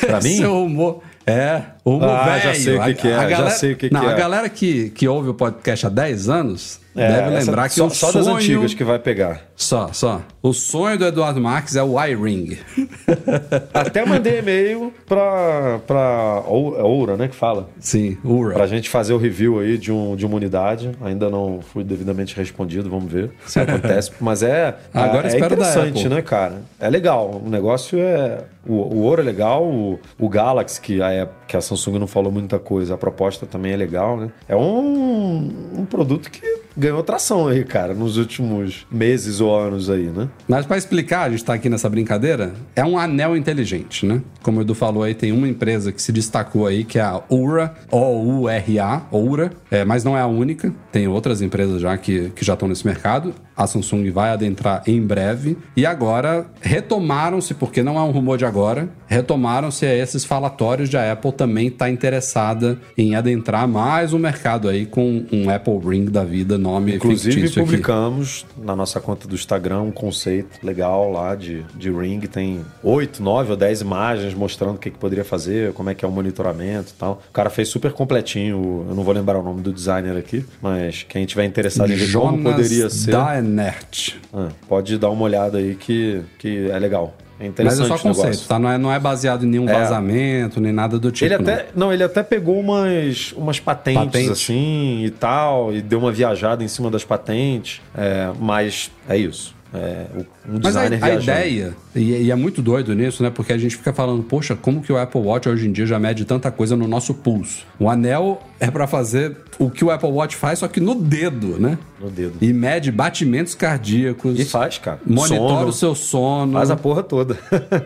[0.00, 0.36] Pra mim?
[0.36, 1.02] Seu humor.
[1.26, 2.62] É, o humor Ah, já velho.
[2.64, 4.10] sei o que A- que é, a já galera- sei o que Não, que a
[4.10, 4.14] é.
[4.16, 7.86] galera que, que ouve o podcast há 10 anos É, deve essa- lembrar que só,
[7.86, 8.24] o só sonho...
[8.24, 9.42] das antigas que vai pegar.
[9.54, 10.20] Só, só.
[10.42, 12.58] O sonho do Eduardo Marques é o iRing.
[13.74, 16.50] Até mandei e-mail pra, pra é
[16.82, 17.68] Oura, né, que fala.
[17.80, 18.54] Sim, Ura.
[18.54, 20.90] Pra gente fazer o review aí de, um, de uma unidade.
[21.00, 24.12] Ainda não fui devidamente respondido, vamos ver se acontece.
[24.20, 26.62] Mas é, Agora é da interessante, né, cara?
[26.80, 27.40] É legal.
[27.44, 28.38] O negócio é.
[28.66, 32.32] O, o ouro é legal, o, o Galaxy, que a, que a Samsung não falou
[32.32, 34.30] muita coisa, a proposta também é legal, né?
[34.48, 40.06] É um, um produto que ganhou tração aí, cara, nos últimos meses ou anos aí,
[40.06, 40.28] né?
[40.46, 44.22] Mas pra explicar, a gente tá aqui nessa brincadeira, é um anel inteligente, né?
[44.42, 47.20] Como o Edu falou aí, tem uma empresa que se destacou aí, que é a
[47.28, 52.44] Ura, O-U-R-A, Oura, é, mas não é a única, tem outras empresas já que, que
[52.44, 53.34] já estão nesse mercado.
[53.56, 55.58] A Samsung vai adentrar em breve.
[55.76, 60.96] E agora retomaram-se, porque não é um rumor de agora, retomaram-se a esses falatórios de
[60.96, 66.04] a Apple também estar interessada em adentrar mais um mercado aí com um Apple Ring
[66.04, 67.70] da vida, nome Inclusive, fictício aqui.
[67.70, 72.20] publicamos na nossa conta do Instagram um conceito legal lá de, de Ring.
[72.20, 76.04] Tem 8, 9 ou 10 imagens mostrando o que, que poderia fazer, como é que
[76.04, 77.22] é o monitoramento e tal.
[77.28, 78.86] O cara fez super completinho.
[78.88, 82.12] Eu não vou lembrar o nome do designer aqui, mas quem tiver interessado em ver
[82.12, 84.16] como poderia ser, Daenert.
[84.32, 87.14] ah, pode dar uma olhada aí que, que é legal.
[87.40, 88.58] É Mas interessante é só conceito, tá?
[88.58, 89.72] Não é, não é baseado em nenhum É.
[89.72, 91.24] vazamento, nem nada do tipo.
[91.26, 94.30] Ele até, não, ele até pegou umas, umas patentes Patente.
[94.32, 99.54] assim e tal, e deu uma viajada em cima das patentes, é, mas é isso.
[99.74, 100.20] É, o-
[100.54, 103.28] um Mas a, designer a ideia, e, e é muito doido nisso, né?
[103.30, 105.98] Porque a gente fica falando, poxa, como que o Apple Watch hoje em dia já
[105.98, 107.66] mede tanta coisa no nosso pulso?
[107.78, 111.58] O anel é pra fazer o que o Apple Watch faz, só que no dedo,
[111.60, 111.76] né?
[112.00, 112.34] No dedo.
[112.40, 114.38] E mede batimentos cardíacos.
[114.40, 115.00] E faz, cara.
[115.04, 115.66] Monitora Sono.
[115.68, 116.52] o seu sono.
[116.54, 117.36] Faz a porra toda.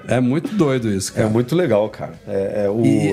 [0.07, 1.29] É muito doido isso, É cara.
[1.31, 2.13] muito legal, cara.
[2.29, 3.11] É, é o, E-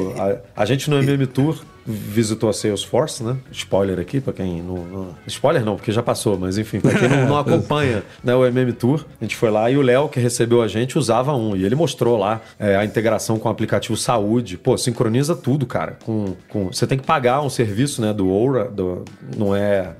[0.55, 1.57] a, a gente no MM Tour
[1.89, 3.35] visitou a Salesforce, né?
[3.51, 7.09] Spoiler aqui, pra quem não, não- Spoiler não, porque já passou, mas enfim, pra quem
[7.09, 10.19] não, não acompanha né, o MM Tour, a gente foi lá e o Léo, que
[10.19, 11.55] recebeu a gente, usava um.
[11.55, 14.57] E ele mostrou lá é, a integração com o aplicativo Saúde.
[14.57, 15.97] Pô, sincroniza tudo, cara.
[16.05, 18.13] Com, com, você tem que pagar um serviço, né?
[18.13, 19.03] Do Oura, do,
[19.37, 19.93] não é.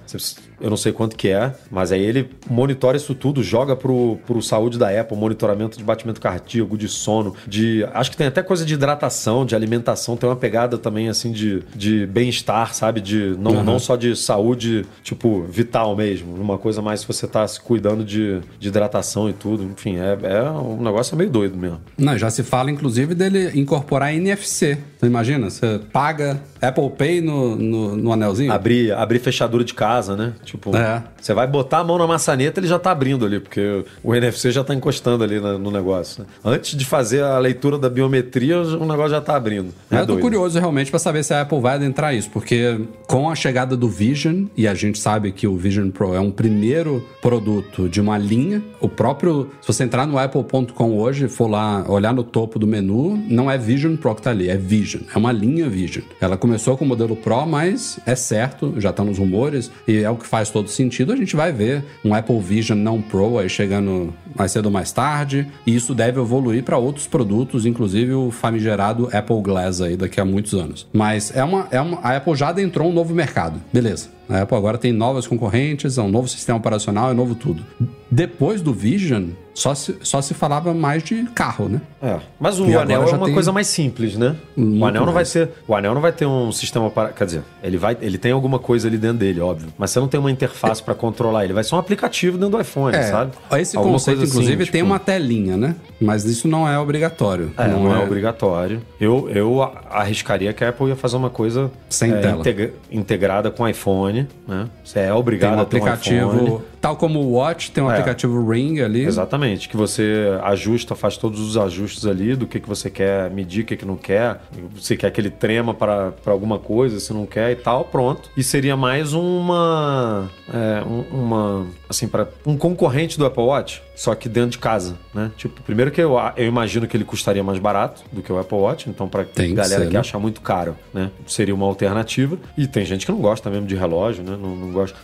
[0.61, 4.41] Eu não sei quanto que é, mas aí ele monitora isso tudo, joga pro, pro
[4.41, 7.85] saúde da Apple, monitoramento de batimento cardíaco, de sono, de.
[7.93, 11.63] Acho que tem até coisa de hidratação, de alimentação, tem uma pegada também assim de,
[11.75, 13.01] de bem-estar, sabe?
[13.01, 13.63] De não, Uhum.
[13.63, 16.35] não só de saúde, tipo, vital mesmo.
[16.35, 19.63] Uma coisa mais se você tá se cuidando de, de hidratação e tudo.
[19.63, 21.79] Enfim, é, é um negócio meio doido mesmo.
[21.97, 24.77] Não, já se fala, inclusive, dele incorporar NFC.
[24.97, 25.49] Você imagina?
[25.49, 28.51] Você paga Apple Pay no, no, no anelzinho?
[28.51, 30.33] Abrir, abrir fechadura de casa, né?
[30.51, 31.03] Tipo, É.
[31.21, 34.51] você vai botar a mão na maçaneta, ele já tá abrindo ali, porque o NFC
[34.51, 36.23] já tá encostando ali na- no negócio.
[36.23, 36.29] né?
[36.43, 39.73] Antes de fazer a leitura da biometria, o negócio já tá abrindo.
[39.91, 40.21] É eu tô doido.
[40.21, 43.87] curioso realmente pra saber se a Apple vai adentrar isso, porque com a chegada do
[43.89, 48.17] Vision, e a gente sabe que o Vision Pro é um primeiro produto de uma
[48.17, 49.49] linha, o próprio.
[49.61, 53.57] Se você entrar no apple.com hoje for lá olhar no topo do menu, não é
[53.57, 55.03] Vision Pro que tá ali, é Vision.
[55.13, 56.03] É uma linha Vision.
[56.21, 60.09] Ela começou com o modelo Pro, mas é certo, já tá nos rumores, e é
[60.09, 61.11] o que faz todo sentido.
[61.11, 64.91] A gente vai ver um Apple Vision não Pro aí chegando mais cedo ou mais
[64.91, 70.21] tarde, e isso deve evoluir para outros produtos, inclusive o famigerado Apple Glass aí daqui
[70.21, 70.87] a muitos anos.
[70.93, 74.18] Mas é uma, é uma, a Apple já adentrou um novo mercado, beleza.
[74.29, 77.63] A Apple agora tem novas concorrentes, é um novo sistema operacional, é novo tudo.
[78.11, 81.79] Depois do Vision, só se, só se falava mais de carro, né?
[82.01, 82.17] É.
[82.39, 84.35] Mas o E anel é uma tem- coisa mais simples, né?
[84.57, 85.29] o Muito anel não vai mais.
[85.29, 88.31] ser, o anel não vai ter um sistema para, quer dizer, ele vai, ele tem
[88.31, 91.53] alguma coisa ali dentro dele, óbvio, mas você não tem uma interface para controlar ele,
[91.53, 93.31] vai ser um aplicativo dentro do iPhone, sabe?
[93.51, 95.75] É, Esse Alguma conceito, assim, inclusive, tem tipo- uma telinha, né?
[96.01, 97.51] Mas isso não é obrigatório.
[97.57, 98.81] É, não, é, obrigatório.
[98.99, 102.39] Eu, eu arriscaria que a Apple ia fazer uma coisa Sem é, tela.
[102.39, 104.67] integra- integrada com iPhone, né?
[104.83, 106.61] Você é obrigado um a ter um aplicativo, iPhone.
[106.81, 107.93] tal como o Watch, tem um É.
[107.93, 109.03] aplicativo Ring ali.
[109.05, 113.61] Exatamente, que você ajusta, faz todos os ajustes ali do que, que você quer medir,
[113.63, 114.41] o que, que não quer.
[114.75, 118.29] Você quer que ele trema para alguma coisa, se não quer e tal, pronto.
[118.35, 120.29] E seria mais uma.
[120.51, 121.67] é, um- uma.
[121.89, 125.31] Assim, para um concorrente do Apple Watch, só que dentro de casa, né?
[125.37, 128.57] Tipo, primeiro que eu, eu imagino que ele custaria mais barato do que o Apple
[128.57, 129.99] Watch, então para Tem que galera ser, que né?
[129.99, 131.09] achar muito caro, né?
[131.27, 132.37] Seria uma alternativa.
[132.57, 134.37] E tem gente que não gosta mesmo de relógio, né?
[134.41, 134.97] Não, não gosta.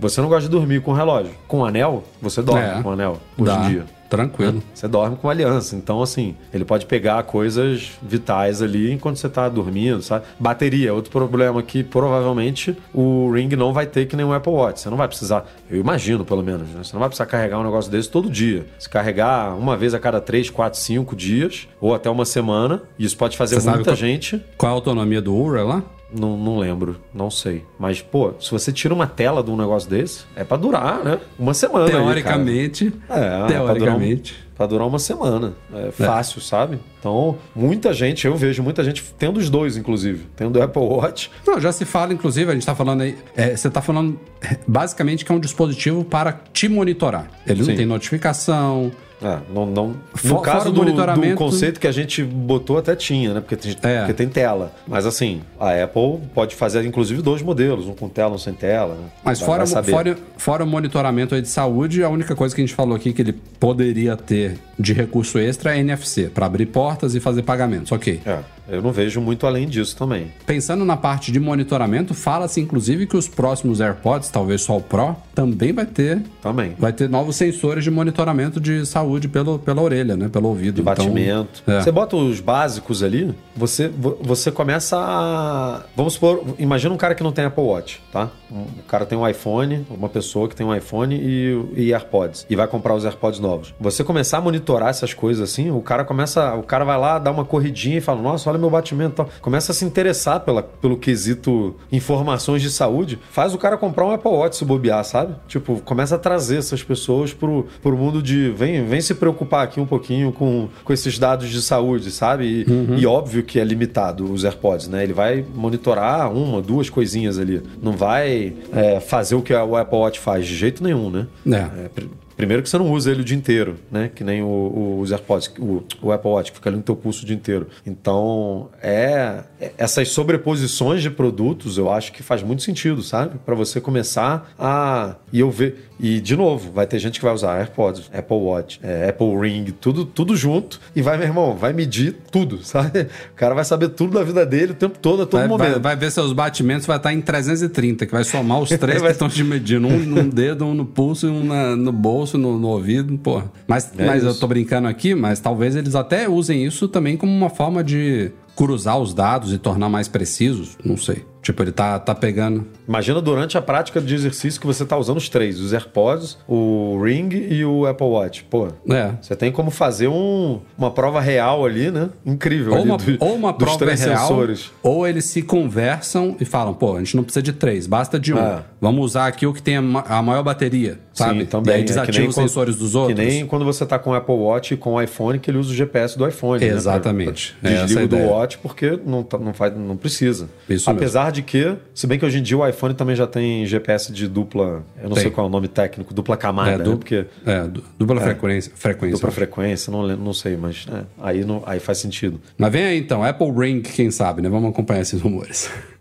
[0.00, 1.32] Você não gosta de dormir com relógio.
[1.46, 2.82] Com anel, você dorme É.
[2.82, 3.64] com anel hoje Dá.
[3.64, 3.84] em dia.
[4.08, 4.62] Tranquilo.
[4.72, 5.76] Você dorme com aliança.
[5.76, 10.24] Então, assim, ele pode pegar coisas vitais ali enquanto você tá dormindo, sabe?
[10.40, 14.80] Bateria, outro problema que provavelmente o Ring não vai ter que nem o Apple Watch.
[14.80, 16.82] Você não vai precisar, eu imagino pelo menos, né?
[16.82, 18.66] Você não vai precisar carregar um negócio desse todo dia.
[18.78, 23.14] Se carregar uma vez a cada 3, 4, 5 dias, ou até uma semana, isso
[23.14, 24.42] pode fazer Você muita qual- gente.
[24.56, 25.82] Qual a autonomia do Ura lá?
[26.10, 27.64] Não, não lembro, não sei.
[27.78, 31.20] Mas, pô, se você tira uma tela de um negócio desse, é pra durar, né?
[31.38, 31.84] Uma semana.
[31.86, 31.90] aí.
[31.90, 32.92] Teoricamente.
[33.10, 34.47] É, teoricamente.
[34.58, 35.54] Pra durar, um- uma semana.
[35.72, 36.78] É fácil, sabe?
[36.98, 40.26] Então, muita gente, eu vejo muita gente tendo os dois, inclusive.
[40.36, 41.30] Tendo o Apple Watch.
[41.46, 43.16] Não, já se fala, inclusive, a gente tá falando aí.
[43.36, 47.30] é, você tá falando é, basicamente que é um dispositivo para te monitorar.
[47.46, 47.70] Ele Sim.
[47.70, 48.90] não tem notificação.
[49.20, 52.94] É, não, não, no fora caso do, monitoramento- do conceito que a gente botou até
[52.94, 53.40] tinha, né?
[53.40, 53.98] Porque tem, É.
[53.98, 54.72] porque tem tela.
[54.86, 58.94] Mas assim, a Apple pode fazer inclusive dois modelos, um com tela, um sem tela.
[58.94, 59.08] Né?
[59.24, 62.60] Mas Vai- fora, vai fora, fora o monitoramento aí de saúde, a única coisa que
[62.60, 64.47] a gente falou aqui que ele poderia ter
[64.78, 67.90] de recurso extra é NFC, para abrir portas e fazer pagamentos.
[67.92, 68.20] Ok.
[68.24, 68.38] É,
[68.68, 70.30] eu não vejo muito além disso também.
[70.46, 75.16] Pensando na parte de monitoramento, fala-se inclusive que os próximos AirPods, talvez só o Pro,
[75.34, 76.74] também vai ter Também.
[76.78, 80.28] vai ter novos sensores de monitoramento de saúde pelo, pela orelha, né?
[80.28, 80.76] Pelo ouvido.
[80.76, 81.62] de batimento.
[81.62, 81.82] Então, é.
[81.82, 85.82] Você bota os básicos ali, você, vo- você começa a.
[85.96, 88.30] Vamos supor, imagina um cara que não tem Apple Watch, tá?
[88.52, 92.46] Um o cara tem um iPhone, uma pessoa que tem um iPhone e, e AirPods,
[92.48, 93.74] e vai comprar os AirPods novos.
[93.80, 96.54] Você começar a monitorar essas coisas assim, o cara começa.
[96.54, 99.28] O cara vai lá, dá uma corridinha e fala: Nossa, olha meu batimento e tal.
[99.40, 104.10] Começa a se interessar pela, pelo quesito informações de saúde, faz o cara comprar um
[104.12, 105.34] Apple Watch se bobear, sabe?
[105.46, 108.50] Tipo, começa a trazer essas pessoas pro, pro mundo de.
[108.50, 112.44] Vem, vem se preocupar aqui um pouquinho com, com esses dados de saúde, sabe?
[112.66, 112.96] E, Uhum.
[112.98, 115.02] e óbvio que é limitado os AirPods, né?
[115.02, 117.62] Ele vai monitorar uma, duas coisinhas ali.
[117.82, 121.26] Não vai é, fazer o que o Apple Watch faz de jeito nenhum, né?
[121.46, 121.56] É.
[121.84, 121.90] É,
[122.38, 124.10] Primeiro que você não usa ele o dia inteiro, né?
[124.14, 126.96] Que nem o, o, os AirPods, o, o Apple Watch, que fica ali no teu
[126.96, 127.66] pulso o dia inteiro.
[127.84, 133.38] Então, é, é- essas sobreposições de produtos, eu acho que faz muito sentido, sabe?
[133.44, 137.34] Para você começar a e eu ver e de novo, vai ter gente que vai
[137.34, 141.72] usar AirPods, Apple Watch, é, Apple Ring, tudo tudo junto e vai, meu irmão, vai
[141.72, 143.00] medir tudo, sabe?
[143.32, 145.70] O cara vai saber tudo da vida dele o tempo todo, a todo Vai, momento.
[145.72, 149.02] vai- vai ver seus batimentos, vai estar em 330, que vai somar os três que
[149.02, 149.88] Vai- estão te medindo.
[149.88, 153.50] Um dedo, um no pulso, um na- no bolso, no, no ouvido, porra.
[153.66, 157.32] Mas, É mas eu tô brincando aqui, mas talvez eles até usem isso também como
[157.32, 160.76] uma forma de cruzar os dados e tornar mais precisos.
[160.84, 161.24] Não sei.
[161.40, 162.66] Tipo, ele tá, tá pegando.
[162.88, 166.98] Imagina durante a prática de exercício que você tá usando os três, os AirPods, o
[167.04, 168.44] Ring e o Apple Watch.
[168.44, 169.12] Pô, É.
[169.20, 172.08] você tem como fazer um- uma prova real ali, né?
[172.24, 174.70] Incrível Ou ali uma, do- ou uma dos prova três real, sensores.
[174.82, 178.32] ou eles se conversam e falam, pô, a gente não precisa de três, basta de
[178.32, 178.38] um.
[178.38, 178.62] É.
[178.80, 181.40] Vamos usar aqui o que tem a, ma- a maior bateria, sabe?
[181.40, 181.72] Sim, também.
[181.72, 183.18] E aí É desativa nem os quando- sensores dos outros.
[183.18, 185.58] Que nem quando você tá com o Apple Watch e com o iPhone, que ele
[185.58, 186.60] usa o GPS do iPhone.
[186.64, 186.68] né?
[186.72, 187.54] Exatamente.
[187.62, 188.22] É a Desliga do.
[188.28, 190.48] Watch porque não, tá- não, faz, não precisa.
[190.68, 193.64] Isso Apesar de que, se bem que hoje em dia o iPhone também já tem
[193.66, 195.22] GPS de dupla, eu não Tem.
[195.24, 196.84] sei qual é o nome técnico, dupla camada, É, né?
[196.84, 198.72] du- Porque é, du- dupla frequência.
[198.74, 199.16] frequência.
[199.16, 202.40] dupla frequência, não, não sei, mas é, aí, não, aí faz sentido.
[202.56, 204.48] Mas vem aí então, Apple Ring, quem sabe, né?
[204.48, 205.70] Vamos acompanhar esses rumores.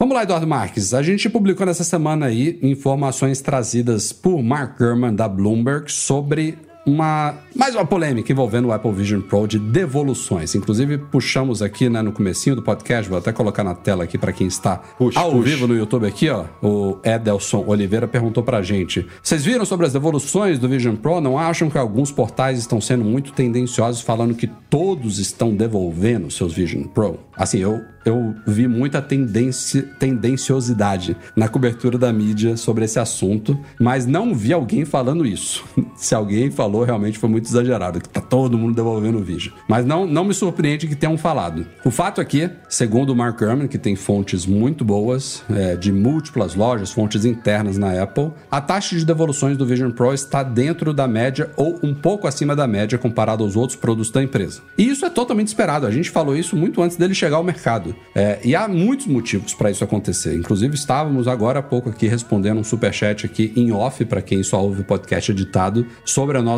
[0.00, 0.94] Vamos lá, Eduardo Marques.
[0.94, 6.56] A gente publicou nessa semana aí informações trazidas por Mark Gurman da Bloomberg sobre
[6.88, 10.54] uma mais uma polêmica envolvendo o Apple Vision Pro de devoluções.
[10.54, 14.32] Inclusive puxamos aqui, né, no comecinho do podcast, vou até colocar na tela aqui para
[14.32, 15.42] quem está Puxa, ao puxa.
[15.44, 16.44] vivo no YouTube aqui, ó.
[16.62, 21.20] O Edelson Oliveira perguntou pra gente: "Vocês viram sobre as devoluções do Vision Pro?
[21.20, 26.52] Não acham que alguns portais estão sendo muito tendenciosos falando que todos estão devolvendo seus
[26.54, 32.98] Vision Pro?" Assim, eu eu vi muita tendência, tendenciosidade na cobertura da mídia sobre esse
[32.98, 35.62] assunto, mas não vi alguém falando isso.
[35.94, 39.54] Se alguém falou, realmente foi muito exagerado, que tá todo mundo devolvendo o Vision.
[39.68, 41.66] Mas não, não me surpreende que tenham falado.
[41.84, 46.54] O fato aqui, segundo o Mark Gurman, que tem fontes muito boas, é, de múltiplas
[46.54, 51.06] lojas, fontes internas na Apple, a taxa de devoluções do Vision Pro está dentro da
[51.06, 54.60] média ou um pouco acima da média comparado aos outros produtos da empresa.
[54.76, 55.86] E isso é totalmente esperado.
[55.86, 57.94] A gente falou isso muito antes dele chegar ao mercado.
[58.14, 60.34] É, e há muitos motivos para isso acontecer.
[60.34, 64.62] Inclusive, estávamos agora há pouco aqui respondendo um superchat aqui em off, para quem só
[64.62, 66.57] ouve podcast editado, sobre a nossa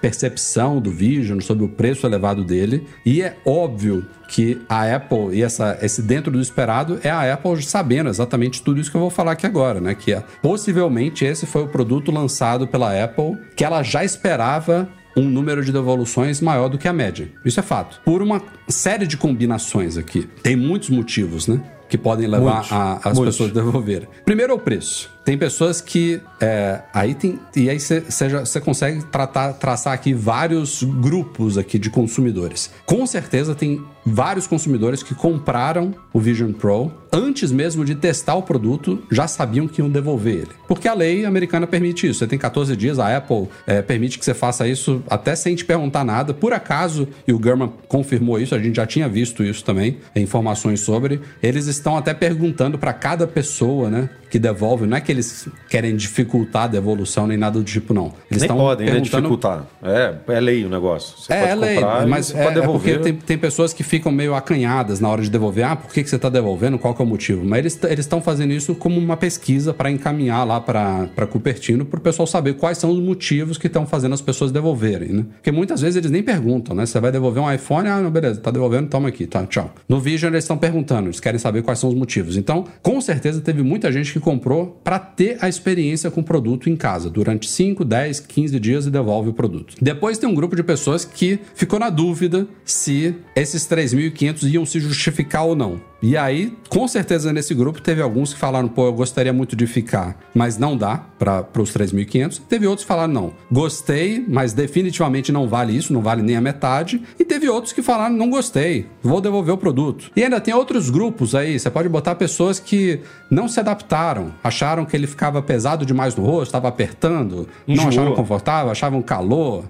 [0.00, 2.86] percepção do Vision, sobre o preço elevado dele.
[3.04, 7.62] E é óbvio que a Apple e essa, esse dentro do esperado é a Apple
[7.62, 9.94] sabendo exatamente tudo isso que eu vou falar aqui agora, né?
[9.94, 15.24] Que é, possivelmente esse foi o produto lançado pela Apple que ela já esperava um
[15.30, 17.28] número de devoluções maior do que a média.
[17.44, 18.00] Isso é fato.
[18.04, 20.28] Por uma série de combinações aqui.
[20.42, 21.60] Tem muitos motivos, né?
[21.88, 23.36] Que podem levar a- as Muitos.
[23.36, 24.08] pessoas a devolverem.
[24.24, 25.10] Primeiro é o preço.
[25.24, 26.20] Tem pessoas que.
[26.40, 27.38] é, aí tem.
[27.54, 32.70] E aí você consegue tratar, traçar aqui vários grupos aqui de consumidores.
[32.84, 38.42] Com certeza tem vários consumidores que compraram o Vision Pro antes mesmo de testar o
[38.42, 40.50] produto, já sabiam que iam devolver ele.
[40.68, 42.20] Porque a lei americana permite isso.
[42.20, 45.64] Você tem 14 dias, a Apple é, permite que você faça isso até sem te
[45.64, 46.34] perguntar nada.
[46.34, 50.80] Por acaso, e o Gurman confirmou isso, a gente já tinha visto isso também, informações
[50.80, 51.20] sobre.
[51.42, 54.86] Eles estão até perguntando para cada pessoa, né, que devolve.
[54.86, 58.12] Não é que eles querem dificultar a devolução nem nada do tipo, não.
[58.30, 58.92] Eles Nem podem, né?
[58.92, 59.66] perguntando Dificultar.
[59.82, 61.18] É, é lei o negócio.
[61.18, 64.34] Você é, pode é lei, mas é, é porque tem, tem pessoas que ficam meio
[64.34, 65.64] acanhadas na hora de devolver.
[65.64, 66.78] Ah, por que, que você está devolvendo?
[66.78, 67.44] Qual que é o motivo?
[67.44, 72.02] Mas eles estão fazendo isso como uma pesquisa para encaminhar lá para Cupertino, para o
[72.02, 75.24] pessoal saber quais são os motivos que estão fazendo as pessoas devolverem, né?
[75.34, 76.86] Porque muitas vezes eles nem perguntam, né?
[76.86, 79.72] Você vai devolver um iPhone, ah, não, beleza, tá devolvendo, toma aqui, tá, tchau.
[79.88, 82.36] No Vision eles estão perguntando, eles querem saber quais são os motivos.
[82.36, 86.70] Então, com certeza teve muita gente que comprou para ter a experiência com o produto
[86.70, 89.74] em casa durante 5, 10, 15 dias e devolve o produto.
[89.80, 94.80] Depois tem um grupo de pessoas que ficou na dúvida se esses 3.500 iam se
[94.80, 95.80] justificar ou não.
[96.02, 99.66] E aí, com certeza nesse grupo teve alguns que falaram, pô, eu gostaria muito de
[99.66, 102.42] ficar, mas não dá para os 3.500.
[102.48, 106.40] Teve outros que falaram, não, gostei, mas definitivamente não vale isso, não vale nem a
[106.40, 107.02] metade.
[107.18, 110.10] E teve outros que falaram, não gostei, vou devolver o produto.
[110.14, 114.84] E ainda tem outros grupos aí, você pode botar pessoas que não se adaptaram, acharam
[114.84, 117.88] que ele ficava pesado demais no rosto, estava apertando, não Enjoou.
[117.88, 119.64] acharam confortável, achavam calor.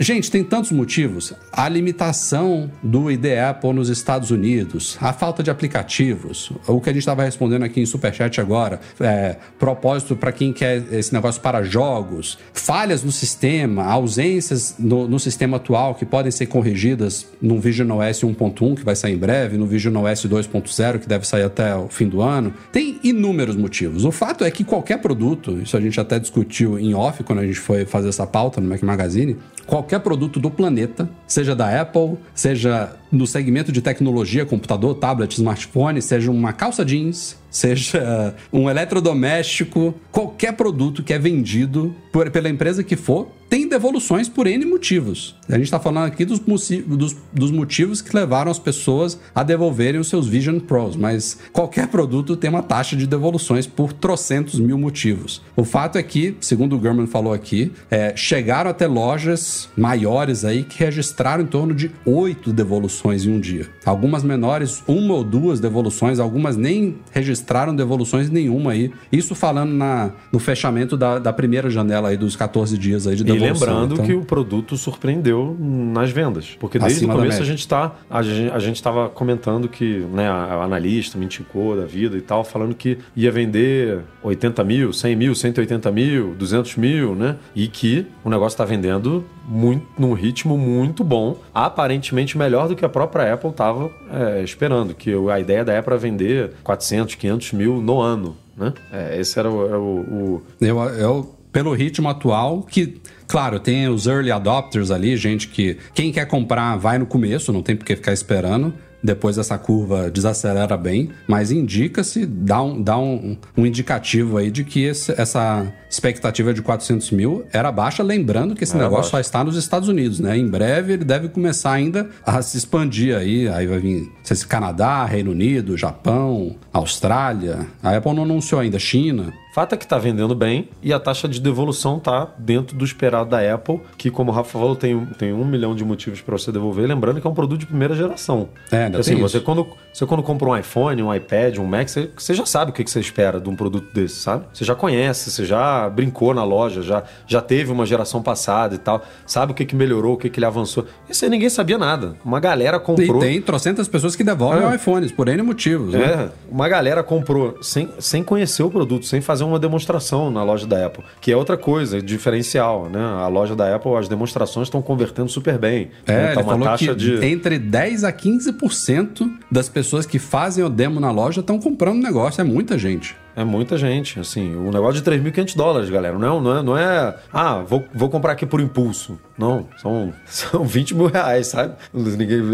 [0.00, 1.32] Gente, tem tantos motivos.
[1.52, 6.92] A limitação do ID Apple nos Estados Unidos, a falta de aplicativos, o que a
[6.92, 11.62] gente estava respondendo aqui em Superchat agora, é, propósito para quem quer esse negócio para
[11.62, 17.90] jogos, falhas no sistema, ausências no, no sistema atual que podem ser corrigidas no Vision
[17.90, 21.74] OS 1.1, que vai sair em breve, no Vision OS 2.0, que deve sair até
[21.74, 22.52] o fim do ano.
[22.72, 24.04] Tem inúmeros motivos.
[24.04, 27.46] O fato é que qualquer produto, isso a gente até discutiu em off quando a
[27.46, 32.18] gente foi fazer essa pauta no Mac Magazine, qualquer produto do planeta, seja da Apple,
[32.34, 35.59] seja no segmento de tecnologia, computador, tablet, smartphone,
[36.02, 42.82] seja uma calça jeans, seja um eletrodoméstico, qualquer produto que é vendido por, pela empresa
[42.82, 45.34] que for, tem devoluções por N motivos.
[45.48, 50.00] A gente está falando aqui dos, dos, dos, motivos que levaram as pessoas a devolverem
[50.00, 54.78] os seus Vision Pros, mas qualquer produto tem uma taxa de devoluções por trocentos mil
[54.78, 55.42] motivos.
[55.56, 60.62] O fato é que, segundo o German falou aqui, é, chegaram até lojas maiores aí
[60.62, 63.68] que registraram em torno de oito devoluções em um dia.
[63.84, 67.39] Algumas menores, uma ou duas devoluções, algumas nem registraram
[67.74, 68.92] devoluções nenhuma aí.
[69.10, 73.24] Isso falando na, no fechamento da, da primeira janela aí dos 14 dias aí de
[73.24, 73.48] devolução.
[73.48, 74.06] E lembrando então...
[74.06, 76.56] que o produto surpreendeu nas vendas.
[76.58, 77.92] Porque desde Acima o começo a gente tá.
[78.08, 82.74] A gente, estava comentando que né, a, analista me indicou da vida e tal, falando
[82.74, 87.36] que ia vender 80 mil, 100 mil, 180 mil, 200 mil, né?
[87.54, 92.84] E que o negócio está vendendo muito, num ritmo muito bom, aparentemente melhor do que
[92.84, 94.94] a própria Apple estava é, esperando.
[94.94, 98.36] Que a ideia da Apple era vender 400, 500 mil no ano.
[98.56, 98.72] Né?
[98.92, 99.66] É, esse era o.
[99.66, 100.42] Era o, o...
[100.60, 103.00] Eu, eu, pelo ritmo atual, que
[103.30, 107.62] Claro, tem os early adopters ali, gente que quem quer comprar vai no começo, não
[107.62, 108.74] tem por que ficar esperando.
[109.02, 114.64] Depois essa curva desacelera bem, mas indica-se, dá, um, dá um, um, indicativo aí de
[114.64, 119.18] que esse, essa expectativa de 400 mil era baixa, lembrando que esse era negócio só
[119.18, 120.36] está nos Estados Unidos, né?
[120.36, 125.04] Em breve ele deve começar ainda a se expandir aí, aí vai vir se Canadá,
[125.04, 127.66] Reino Unido, Japão, Austrália.
[127.82, 129.32] A Apple não anunciou ainda, China.
[129.52, 133.30] Fato é que está vendendo bem e a taxa de devolução está dentro do esperado
[133.30, 136.52] da Apple, que, como o Rafa falou, tem, tem um milhão de motivos para você
[136.52, 136.86] devolver.
[136.86, 138.48] Lembrando que é um produto de primeira geração.
[138.70, 139.44] É, ainda assim, você isso.
[139.44, 142.74] quando, você quando compra um iPhone, um iPad, um Mac, você, você já sabe o
[142.74, 144.44] que, que você espera de um produto desse, sabe?
[144.52, 148.78] Você já conhece, você já brincou na loja, já, já teve uma geração passada e
[148.78, 150.86] tal, sabe o que, que melhorou, o que, que ele avançou.
[151.08, 152.14] Isso aí ninguém sabia nada.
[152.24, 153.18] Uma galera comprou.
[153.18, 154.74] E tem trocentas pessoas que devolvem é.
[154.76, 155.92] iPhones por N motivos.
[155.92, 156.04] Né?
[156.04, 160.66] É, uma galera comprou sem, sem conhecer o produto, sem fazer uma demonstração na loja
[160.66, 163.00] da Apple, que é outra coisa, diferencial, né?
[163.00, 165.90] A loja da Apple, as demonstrações estão convertendo super bem.
[166.06, 166.32] É, né?
[166.34, 171.10] tá uma taxa de entre 10 a 15% das pessoas que fazem o demo na
[171.10, 173.16] loja estão comprando negócio, é muita gente.
[173.36, 176.18] É muita gente, assim, um negócio de 3.500 dólares, galera.
[176.18, 179.18] Não é, não é, não é ah, vou, vou comprar aqui por impulso.
[179.38, 181.74] Não, são, são 20 mil reais, sabe?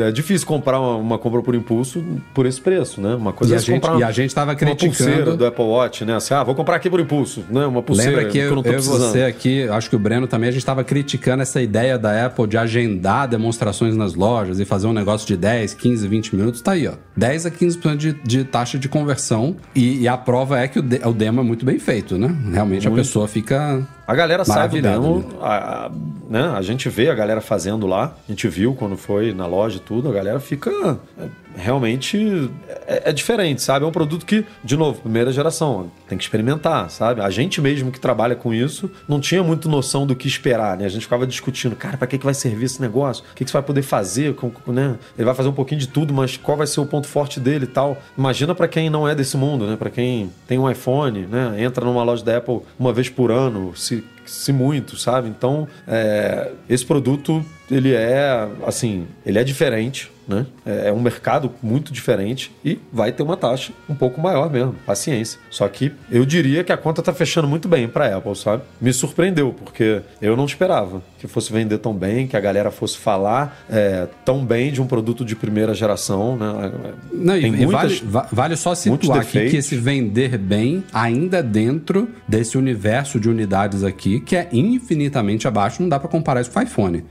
[0.05, 3.15] É difícil comprar uma, uma compra por impulso por esse preço, né?
[3.15, 4.87] Uma coisa e é a gente, comprar E a gente tava criticando...
[4.87, 6.15] Uma pulseira do Apple Watch, né?
[6.15, 7.67] Assim, ah, vou comprar aqui por impulso, né?
[7.67, 9.11] Uma pulseira Lembra que, eu, eu não tô eu precisando.
[9.11, 12.47] você aqui, acho que o Breno também, a gente tava criticando essa ideia da Apple
[12.47, 16.61] de agendar demonstrações nas lojas e fazer um negócio de 10, 15, 20 minutos.
[16.61, 16.93] Tá aí, ó.
[17.17, 20.83] 10 a 15% de, de taxa de conversão e, e, a prova é que o,
[20.83, 22.35] de, o demo é muito bem feito, né?
[22.53, 23.01] Realmente muito.
[23.01, 25.91] a pessoa fica a galera sabe mesmo, a, a,
[26.29, 26.53] né?
[26.57, 29.81] a gente vê a galera fazendo lá, a gente viu quando foi na loja e
[29.81, 30.71] tudo, a galera fica
[31.19, 32.51] é, realmente
[32.87, 33.85] é, é, diferente, sabe?
[33.85, 37.21] É um produto que, de novo, primeira geração, tem que experimentar, sabe?
[37.21, 40.85] A gente mesmo que trabalha com isso não tinha muito noção do que esperar, né?
[40.85, 43.25] A gente ficava discutindo, cara, para que, que vai servir esse negócio?
[43.25, 44.35] O que, que você vai poder fazer?
[44.35, 44.97] Com, né?
[45.17, 47.65] Ele vai fazer um pouquinho de tudo, mas qual vai ser o ponto forte dele
[47.65, 47.97] e tal?
[48.17, 49.77] Imagina para quem não é desse mundo, né?
[49.77, 51.55] Para quem tem um iPhone, né?
[51.59, 55.29] Entra numa loja da Apple uma vez por ano, se se muito, sabe?
[55.29, 60.47] Então, é, esse produto ele é assim, ele é diferente, né?
[60.65, 64.75] É, é um mercado muito diferente e vai ter uma taxa um pouco maior mesmo,
[64.85, 65.39] paciência.
[65.51, 68.63] Só que eu diria que a conta tá fechando muito bem para Apple, sabe?
[68.81, 72.99] Me surpreendeu porque eu não esperava que fosse vender tão bem, que a galera fosse
[72.99, 76.73] falar é, tão bem de um produto de primeira geração, né?
[77.13, 82.09] Não, Tem e muitas, vale, vale só situar aqui que esse vender bem ainda dentro
[82.27, 86.59] desse universo de unidades aqui que é infinitamente abaixo, não dá para comparar isso com
[86.59, 87.05] o iPhone.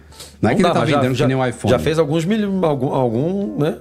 [0.45, 1.71] Não, é que dá, ele tá vendendo já, que nem um iPhone.
[1.71, 3.77] Já fez alguns milhões, algum, algum, né?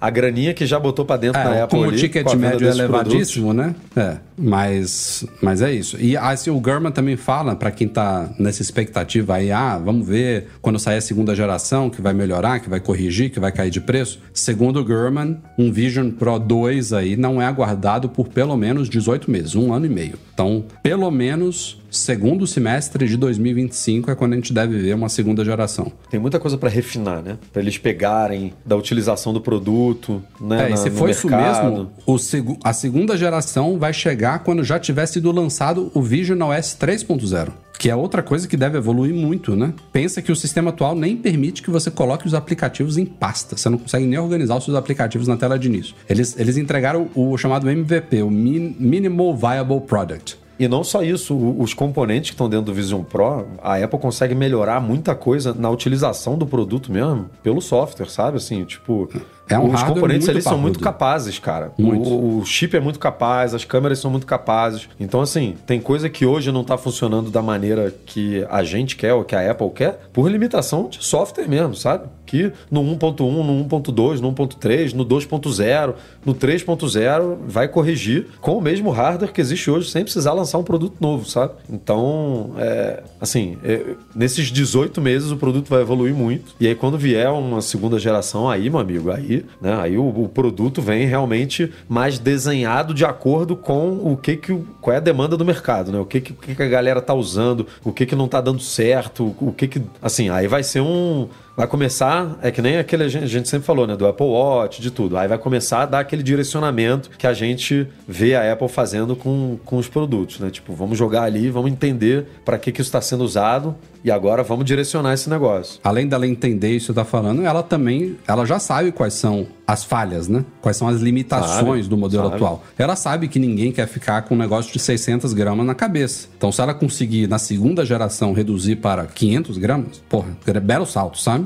[0.00, 1.78] A graninha que já botou para dentro é, da Apple.
[1.78, 3.76] Como o ticket médio é elevadíssimo, produtos.
[3.94, 4.12] né?
[4.14, 5.96] É, mas, mas é isso.
[6.00, 10.48] E assim, o German também fala, para quem tá nessa expectativa aí, ah, vamos ver
[10.60, 13.80] quando sair a segunda geração, que vai melhorar, que vai corrigir, que vai cair de
[13.80, 14.20] preço.
[14.32, 19.30] Segundo o German, um Vision Pro 2 aí não é aguardado por pelo menos 18
[19.30, 20.18] meses, um ano e meio.
[20.34, 25.44] Então, pelo menos segundo semestre de 2025 é quando a gente deve ver uma segunda
[25.44, 25.85] geração.
[26.10, 27.36] Tem muita coisa pra refinar, né?
[27.52, 30.64] Pra eles pegarem da utilização do produto, né?
[30.64, 34.62] É, e na- se for isso mesmo, o segu- a segunda geração vai chegar quando
[34.64, 37.52] já tiver sido lançado o Vision OS 3.0.
[37.78, 39.74] Que é outra coisa que deve evoluir muito, né?
[39.92, 43.54] Pensa que o sistema atual nem permite que você coloque os aplicativos em pasta.
[43.56, 45.94] Você não consegue nem organizar os seus aplicativos na tela de início.
[46.08, 50.38] Eles, eles entregaram o chamado MVP, o Min- Minimal Viable Product.
[50.58, 54.34] E não só isso, os componentes que estão dentro do Vision Pro, a Apple consegue
[54.34, 58.38] melhorar muita coisa na utilização do produto mesmo, pelo software, sabe?
[58.38, 59.08] Assim, tipo,
[59.48, 61.72] É um os componentes ali são muito capazes, cara.
[61.78, 62.08] Muito.
[62.08, 64.88] O, o chip é muito capaz, as câmeras são muito capazes.
[64.98, 69.14] Então, assim, tem coisa que hoje não tá funcionando da maneira que a gente quer
[69.14, 72.08] ou que a Apple quer, por limitação de software mesmo, sabe?
[72.24, 75.94] Que no 1.1, no 1.2, no 1.3, no 2.0,
[76.24, 80.64] no 3.0 vai corrigir com o mesmo hardware que existe hoje, sem precisar lançar um
[80.64, 81.52] produto novo, sabe?
[81.70, 86.54] Então, é, assim, é, nesses 18 meses o produto vai evoluir muito.
[86.58, 90.28] E aí, quando vier uma segunda geração, aí, meu amigo, aí, né, aí o, o
[90.28, 95.36] produto vem realmente mais desenhado de acordo com o que que qual é a demanda
[95.36, 95.98] do mercado, né?
[95.98, 98.40] O que que, o que que a galera tá usando, o que que não tá
[98.40, 102.76] dando certo, o que que, assim, aí vai ser um Vai começar, é que nem
[102.76, 103.96] aquele a gente, a gente sempre falou, né?
[103.96, 105.16] Do Apple Watch, de tudo.
[105.16, 109.58] Aí vai começar a dar aquele direcionamento que a gente vê a Apple fazendo com,
[109.64, 110.50] com os produtos, né?
[110.50, 114.42] Tipo, vamos jogar ali, vamos entender para que, que isso está sendo usado e agora
[114.42, 115.80] vamos direcionar esse negócio.
[115.82, 119.48] Além dela entender isso que você tá falando, ela também, ela já sabe quais são
[119.66, 120.44] as falhas, né?
[120.60, 122.36] Quais são as limitações Sabe, do modelo sabe.
[122.36, 122.62] atual.
[122.78, 126.28] Ela sabe que ninguém quer ficar com um negócio de 600 gramas na cabeça.
[126.38, 131.18] Então, se ela conseguir, na segunda geração, reduzir para 500 gramas, porra, é belo salto,
[131.18, 131.45] sabe?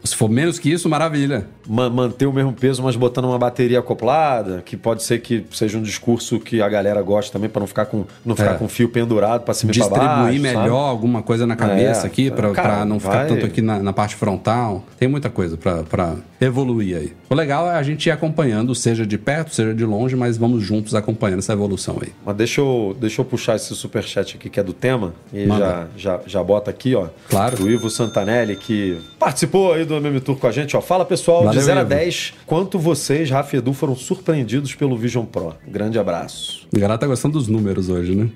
[0.03, 1.45] Se for menos que isso, maravilha.
[1.67, 5.77] Ma- manter o mesmo peso, mas botando uma bateria acoplada, que pode ser que seja
[5.77, 8.57] um discurso que a galera goste também, para não ficar com não ficar É.
[8.57, 10.39] com fio pendurado para cima pra Distribuir baixo.
[10.41, 10.69] melhor sabe?
[10.89, 12.47] alguma coisa na cabeça É, aqui, pra
[12.85, 14.83] não ficar vai- tanto aqui na, na parte frontal.
[14.99, 17.13] Tem muita coisa pra, pra evoluir aí.
[17.29, 20.63] O legal é a gente ir acompanhando, seja de perto, seja de longe, mas vamos
[20.63, 22.09] juntos acompanhando essa evolução aí.
[22.25, 25.13] Mas deixa eu, deixa eu puxar esse superchat aqui que é do tema.
[25.31, 25.87] E Manda.
[25.95, 27.07] já, já, já bota aqui, ó.
[27.29, 27.55] Claro.
[27.57, 30.81] Do Ivo Santanelli, que participou aí do MM Tour com a gente, ó.
[30.81, 31.89] Fala pessoal, Valeu, de 0 a Ivo.
[31.89, 35.55] 10, quanto vocês, Rafa e Edu, foram surpreendidos pelo Vision Pro?
[35.67, 36.60] Grande abraço.
[36.73, 38.29] A galera tá gostando dos números hoje, né?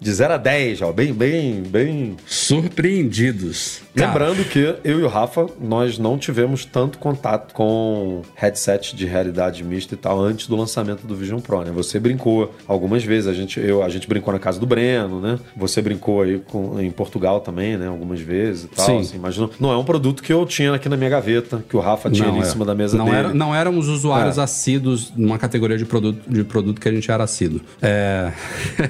[0.00, 0.90] De 0 a 10, ó.
[0.90, 2.16] Bem, bem, bem.
[2.24, 3.82] Surpreendidos.
[3.94, 9.62] Lembrando que eu e o Rafa, nós não tivemos tanto contato com headset de realidade
[9.62, 11.70] mista e tal antes do lançamento do Vision Pro, né?
[11.72, 15.38] Você brincou algumas vezes, a gente, eu, a gente brincou na casa do Breno, né?
[15.54, 17.86] Você brincou aí com, em Portugal também, né?
[17.86, 18.86] Algumas vezes e tal.
[18.86, 19.00] Sim.
[19.00, 21.76] Assim, mas não, não é um produto que eu tinha aqui na minha gaveta, que
[21.76, 22.44] o Rafa tinha ali em é.
[22.44, 23.16] cima da mesa não dele.
[23.16, 24.42] Era, não éramos usuários É.
[24.42, 27.41] assíduos numa categoria de produto, de produto que a gente era assíduo.
[27.80, 28.32] É...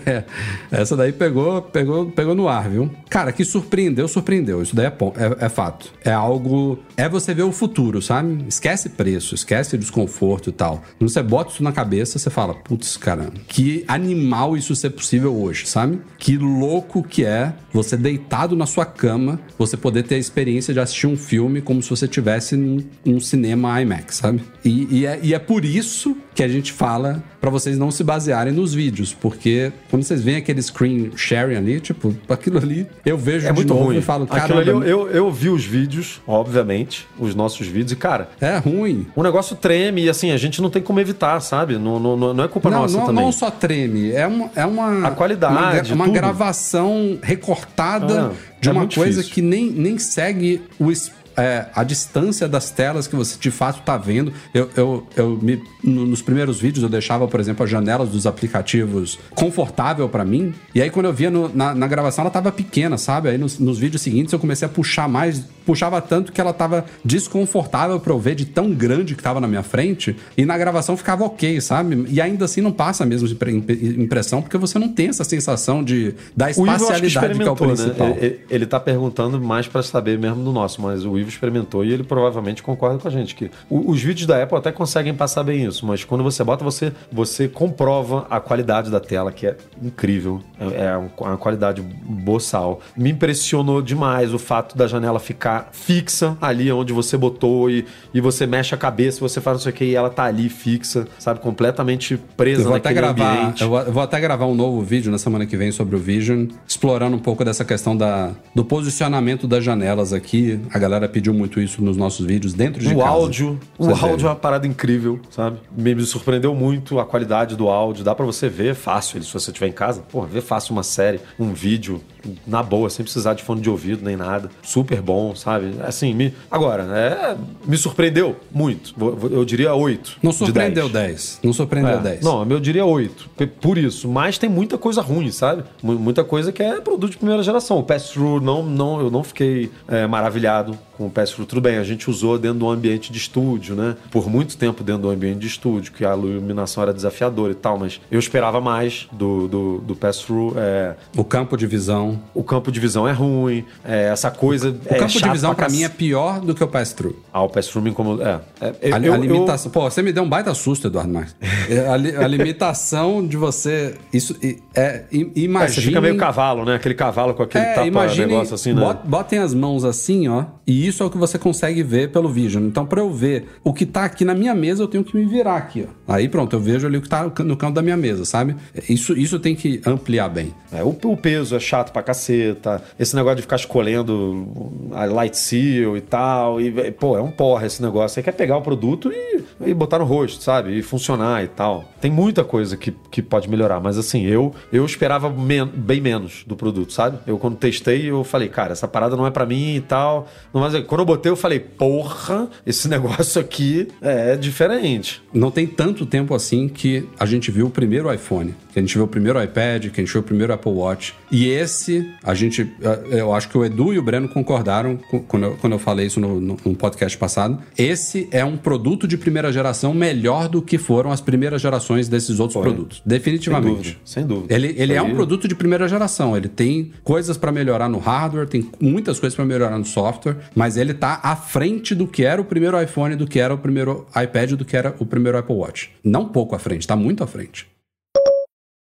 [0.70, 2.90] Essa daí pegou, pegou, pegou no ar, viu?
[3.08, 4.62] Cara, que surpreendeu, surpreendeu.
[4.62, 5.92] Isso daí é, é, é fato.
[6.04, 6.78] É algo.
[6.96, 8.44] É você ver o futuro, sabe?
[8.48, 10.82] Esquece preço, esquece desconforto e tal.
[10.98, 15.34] Quando você bota isso na cabeça, você fala, putz, cara, que animal isso ser possível
[15.34, 16.00] hoje, sabe?
[16.18, 20.80] Que louco que é você deitado na sua cama, você poder ter a experiência de
[20.80, 24.42] assistir um filme como se você tivesse num, num cinema IMAX, sabe?
[24.64, 28.02] E, e é, e é por isso que a gente fala pra vocês não se
[28.02, 33.16] basearem nos vídeos, porque quando vocês veem aquele screen sharing ali, tipo, aquilo ali, eu
[33.18, 33.98] vejo É muito ruim.
[33.98, 38.30] e falo, caramba, eu, eu, eu vi os vídeos, obviamente, os nossos vídeos, e, cara,
[38.40, 39.06] é ruim.
[39.14, 41.76] o negócio treme e assim, a gente não tem como evitar, sabe?
[41.78, 43.24] Não, não, não é culpa Não, nossa não, também.
[43.24, 48.68] não só treme, é uma, é uma A qualidade, uma, uma gravação recortada Ah, de
[48.68, 49.34] é uma coisa difícil.
[49.34, 53.80] que nem, nem segue o es- é, a distância das telas que você de fato
[53.80, 54.32] está vendo.
[54.52, 58.26] Eu, eu, eu me- no- nos primeiros vídeos eu deixava, por exemplo, as janelas dos
[58.26, 60.52] aplicativos confortável para mim.
[60.74, 63.28] E aí quando eu via no- na, na gravação ela tava pequena, sabe?
[63.30, 66.84] Aí nos, nos vídeos seguintes eu comecei a puxar mais, puxava tanto que ela tava
[67.04, 70.16] desconfortável para eu ver de tão grande que tava na minha frente.
[70.36, 72.06] E na gravação ficava ok, sabe?
[72.08, 75.24] E ainda assim não passa a mesma impre- impre- impressão porque você não tem essa
[75.24, 78.08] sensação de da O Ivo que espacialidade que, é o experimentou, principal.
[78.08, 78.16] né?
[78.20, 81.92] Ele, ele tá perguntando mais pra saber mesmo do nosso, mas o Ivo experimentou e
[81.92, 85.64] ele provavelmente concorda com a gente que os vídeos da Apple até conseguem passar bem
[85.64, 90.40] isso, mas quando você bota, você, você comprova a qualidade da tela, que é incrível.
[90.60, 92.80] É, é um- uma qualidade boçal.
[92.96, 98.20] Me impressionou demais o fato da janela ficar fixa ali onde você botou e, e
[98.20, 101.06] você mexe a cabeça, você faz não sei o que, e ela tá ali fixa,
[101.18, 101.40] sabe?
[101.40, 103.62] Completamente presa Eu vou até naquele gravar, ambiente.
[103.62, 105.98] eu vou, eu vou até gravar um novo vídeo na semana que vem sobre o
[105.98, 110.60] Vision, explorando um pouco dessa questão da, do posicionamento das janelas aqui.
[110.72, 113.08] A galera pediu muito isso nos nossos vídeos dentro de O casa.
[113.10, 115.58] áudio, o áudio é uma parada incrível, sabe?
[115.76, 118.02] Me, me surpreendeu muito a qualidade do áudio.
[118.04, 120.02] Dá pra você ver fácil ele, se você estiver em casa.
[120.10, 122.00] Pô, ver fácil uma série, um vídeo,
[122.46, 124.48] na boa, sem precisar de fone de ouvido nem nada.
[124.62, 125.74] Super bom, sabe?
[125.82, 127.36] Assim, me, agora, é,
[127.66, 128.94] me surpreendeu muito.
[129.30, 130.18] Eu diria 8.
[130.22, 130.92] Não de surpreendeu 10.
[130.92, 131.40] 10.
[131.42, 132.20] Não surpreendeu É, 10.
[132.24, 133.28] Não, eu diria 8.
[133.36, 134.08] pe- Por isso.
[134.08, 135.64] Mas tem muita coisa ruim, sabe?
[135.82, 137.78] Mu- Muita coisa que é produto de primeira geração.
[137.78, 141.46] O pass-through, não, não, eu não fiquei é, maravilhado com o pass-through.
[141.46, 143.96] Tudo bem, a gente usou dentro do ambiente de estúdio, né?
[144.10, 147.78] Por muito tempo dentro do ambiente de estúdio, que a iluminação era desafiadora e tal,
[147.78, 150.54] mas eu esperava mais do, do, do pass-through.
[150.56, 152.20] É, O campo de visão.
[152.34, 154.70] o campo de visão é ruim, é, essa coisa.
[154.70, 157.16] O campo de visão, pra mim, é pior do que o pass-through.
[157.32, 158.44] Ah, o pass-through me incomoda.
[158.60, 159.70] É, é, A, eu- a eu- limitação.
[159.72, 161.34] Pô, você me deu um baita susto, Eduardo Marques.
[161.68, 163.94] É, a, li- a limitação de você.
[164.12, 164.56] Isso é.
[164.74, 165.74] É, Imagine.
[165.74, 166.74] você fica meio cavalo, né?
[166.74, 168.80] Aquele cavalo com aquele É, tapa imagine, negócio assim, né?
[168.80, 172.28] bot- botem as mãos assim, ó, e isso é o que você consegue ver pelo
[172.28, 172.64] Vision.
[172.64, 175.24] Então, pra eu ver o que tá aqui na minha mesa, eu tenho que me
[175.24, 176.12] virar aqui, ó.
[176.14, 178.54] Aí pronto, eu vejo ali o que tá no canto da minha mesa, sabe?
[178.88, 180.52] Isso, isso tem que ampliar bem.
[180.70, 182.82] É, o, o peso é chato pra caceta.
[182.98, 186.60] Esse negócio de ficar escolhendo a light seal e tal.
[186.60, 188.14] E, pô, é um porra esse negócio.
[188.14, 190.76] Você quer pegar o produto e, e botar no rosto, sabe?
[190.78, 191.84] E funcionar e tal.
[192.00, 193.80] Tem muita coisa que, que pode melhorar.
[193.80, 197.18] Mas assim, eu, eu esperava men- bem menos do produto, sabe?
[197.26, 200.26] Eu quando testei, eu falei, cara, essa parada não é pra mim e tal.
[200.52, 205.22] Não, Quando eu botei, eu falei, porra, esse negócio aqui é diferente.
[205.32, 208.94] Não tem tanto tempo assim que a gente viu o primeiro iPhone, que a gente
[208.94, 211.14] viu o primeiro iPad, que a gente viu o primeiro Apple Watch.
[211.30, 212.62] E esse, a gente.
[212.82, 214.96] eh, Eu acho que o Edu e o Breno concordaram
[215.28, 217.58] quando eu, quando eu falei isso no, no, no podcast passado.
[217.76, 222.40] Esse é um produto de primeira geração melhor do que foram as primeiras gerações desses
[222.40, 222.62] outros Foi.
[222.62, 222.98] produtos.
[222.98, 223.76] Sem Definitivamente.
[223.76, 224.54] dúvida, sem dúvida.
[224.54, 226.36] Ele, ele é um produto de primeira geração.
[226.36, 230.76] Ele tem coisas pra melhorar no hardware, tem muitas coisas pra melhorar no software, mas
[230.76, 234.06] ele tá à frente do que era o primeiro iPhone, do que era o primeiro
[234.16, 235.90] iPad, do que era o primeiro Apple Watch.
[236.02, 237.66] Não pouco à frente, tá muito à frente.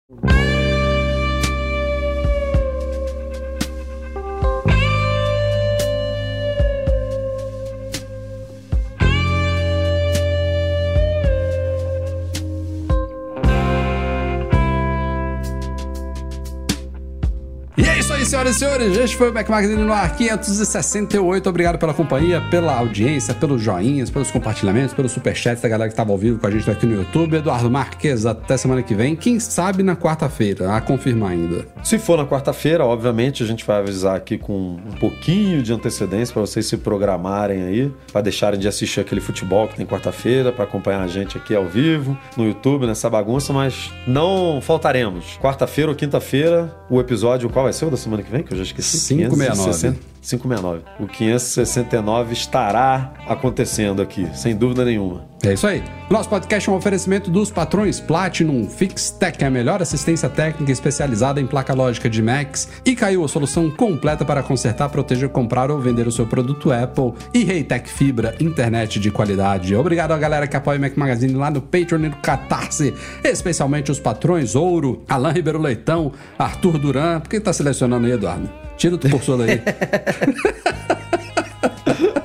[0.10, 0.46] E
[18.28, 18.97] senhoras e senhores.
[18.97, 21.49] Este foi o Mac Magazine no ar 568.
[21.49, 26.11] Obrigado pela companhia, pela audiência, pelos joinhas, pelos compartilhamentos, pelos superchats da galera que estava
[26.11, 27.38] ao vivo com a gente aqui no YouTube.
[27.38, 29.15] Eduardo Marques, até semana que vem.
[29.15, 31.65] Quem sabe na quarta-feira, a confirmar ainda.
[31.82, 36.34] Se for na quarta-feira, obviamente, a gente vai avisar aqui com um pouquinho de antecedência
[36.34, 40.65] para vocês se programarem aí, para deixarem de assistir aquele futebol que tem quarta-feira, para
[40.65, 45.38] acompanhar a gente aqui ao vivo, no YouTube, nessa bagunça, mas não faltaremos.
[45.41, 48.43] Quarta-feira ou quinta-feira, o episódio, qual vai ser o da semana que vem?
[48.43, 48.97] Que eu já esqueci.
[49.07, 49.97] 569.
[50.22, 50.84] 569.
[50.99, 55.26] O 569 estará acontecendo aqui, sem dúvida nenhuma.
[55.43, 55.84] É isso aí.
[56.09, 61.45] Nosso podcast é um oferecimento dos patrões Platinum Fixtech, a melhor assistência técnica especializada em
[61.45, 66.07] placa lógica de Macs, e caiu a solução completa para consertar, proteger, comprar ou vender
[66.07, 69.76] o seu produto Apple, e Reitec Fibra, internet de qualidade.
[69.76, 72.93] Obrigado à galera que apoia o Mac Magazine lá no Patreon e no Catarse,
[73.24, 77.20] especialmente os patrões Ouro, Alain Ribeiro Leitão, Arthur Duran.
[77.20, 78.66] Por que tá selecionando aí, Eduardo?
[78.78, 79.61] Tira o cursor daí.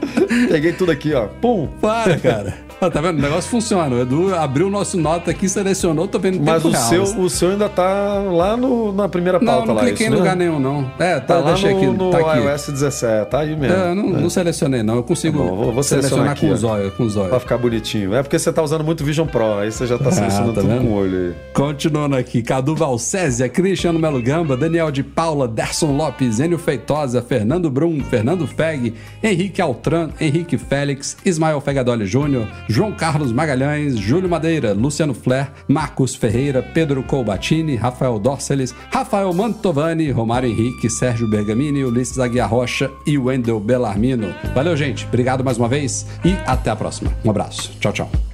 [0.52, 1.26] Peguei tudo aqui, ó.
[1.40, 1.66] Pum!
[1.80, 2.54] Para, cara.
[2.78, 3.18] Ah, tá vendo?
[3.18, 3.94] O negócio funciona.
[3.94, 6.82] O Edu abriu o nosso nota aqui, selecionou, tô vendo Mas o real.
[6.82, 9.82] seu, o seu ainda tá lá no, na primeira Não, pauta não lá.
[9.82, 10.90] cliquei isso, em lugar nenhum, não.
[10.98, 11.86] É, tá, Tá lá deixei no, aqui.
[11.86, 12.40] no tá aqui.
[12.40, 13.76] iOS 17, tá aí mesmo.
[13.76, 14.96] É, não, não selecionei, não.
[14.96, 16.54] Eu consigo Tá bom, vou- vou selecionar selecionar aqui, com ó.
[16.54, 17.28] o zóio, com o zóio.
[17.30, 18.14] Pra ficar bonitinho.
[18.16, 20.70] É porque você tá usando muito Vision Pro, aí você já tá selecionando tá tudo
[20.72, 20.82] vendo?
[20.88, 21.34] com o olho aí.
[21.54, 27.70] Continuando aqui, Cadu Valcésia, Cristiano Melo Gamba, Daniel de Paula, Derson Lopes, Enio Feitosa, Fernando
[27.70, 28.92] Brum, Fernando Feg,
[29.22, 30.10] Henrique Altran,
[30.42, 37.02] Henrique Félix, Ismael Fegadoli Júnior, João Carlos Magalhães, Júlio Madeira, Luciano Flair, Marcos Ferreira, Pedro
[37.02, 44.34] Colbatini, Rafael Dorceles, Rafael Mantovani, Romário Henrique, Sérgio Bergamini, Ulisses Aguiar Rocha e Wendel Bellarmino.
[44.54, 45.06] Valeu, gente.
[45.06, 47.12] Obrigado mais uma vez e até a próxima.
[47.24, 47.70] Um abraço.
[47.78, 48.31] Tchau, tchau.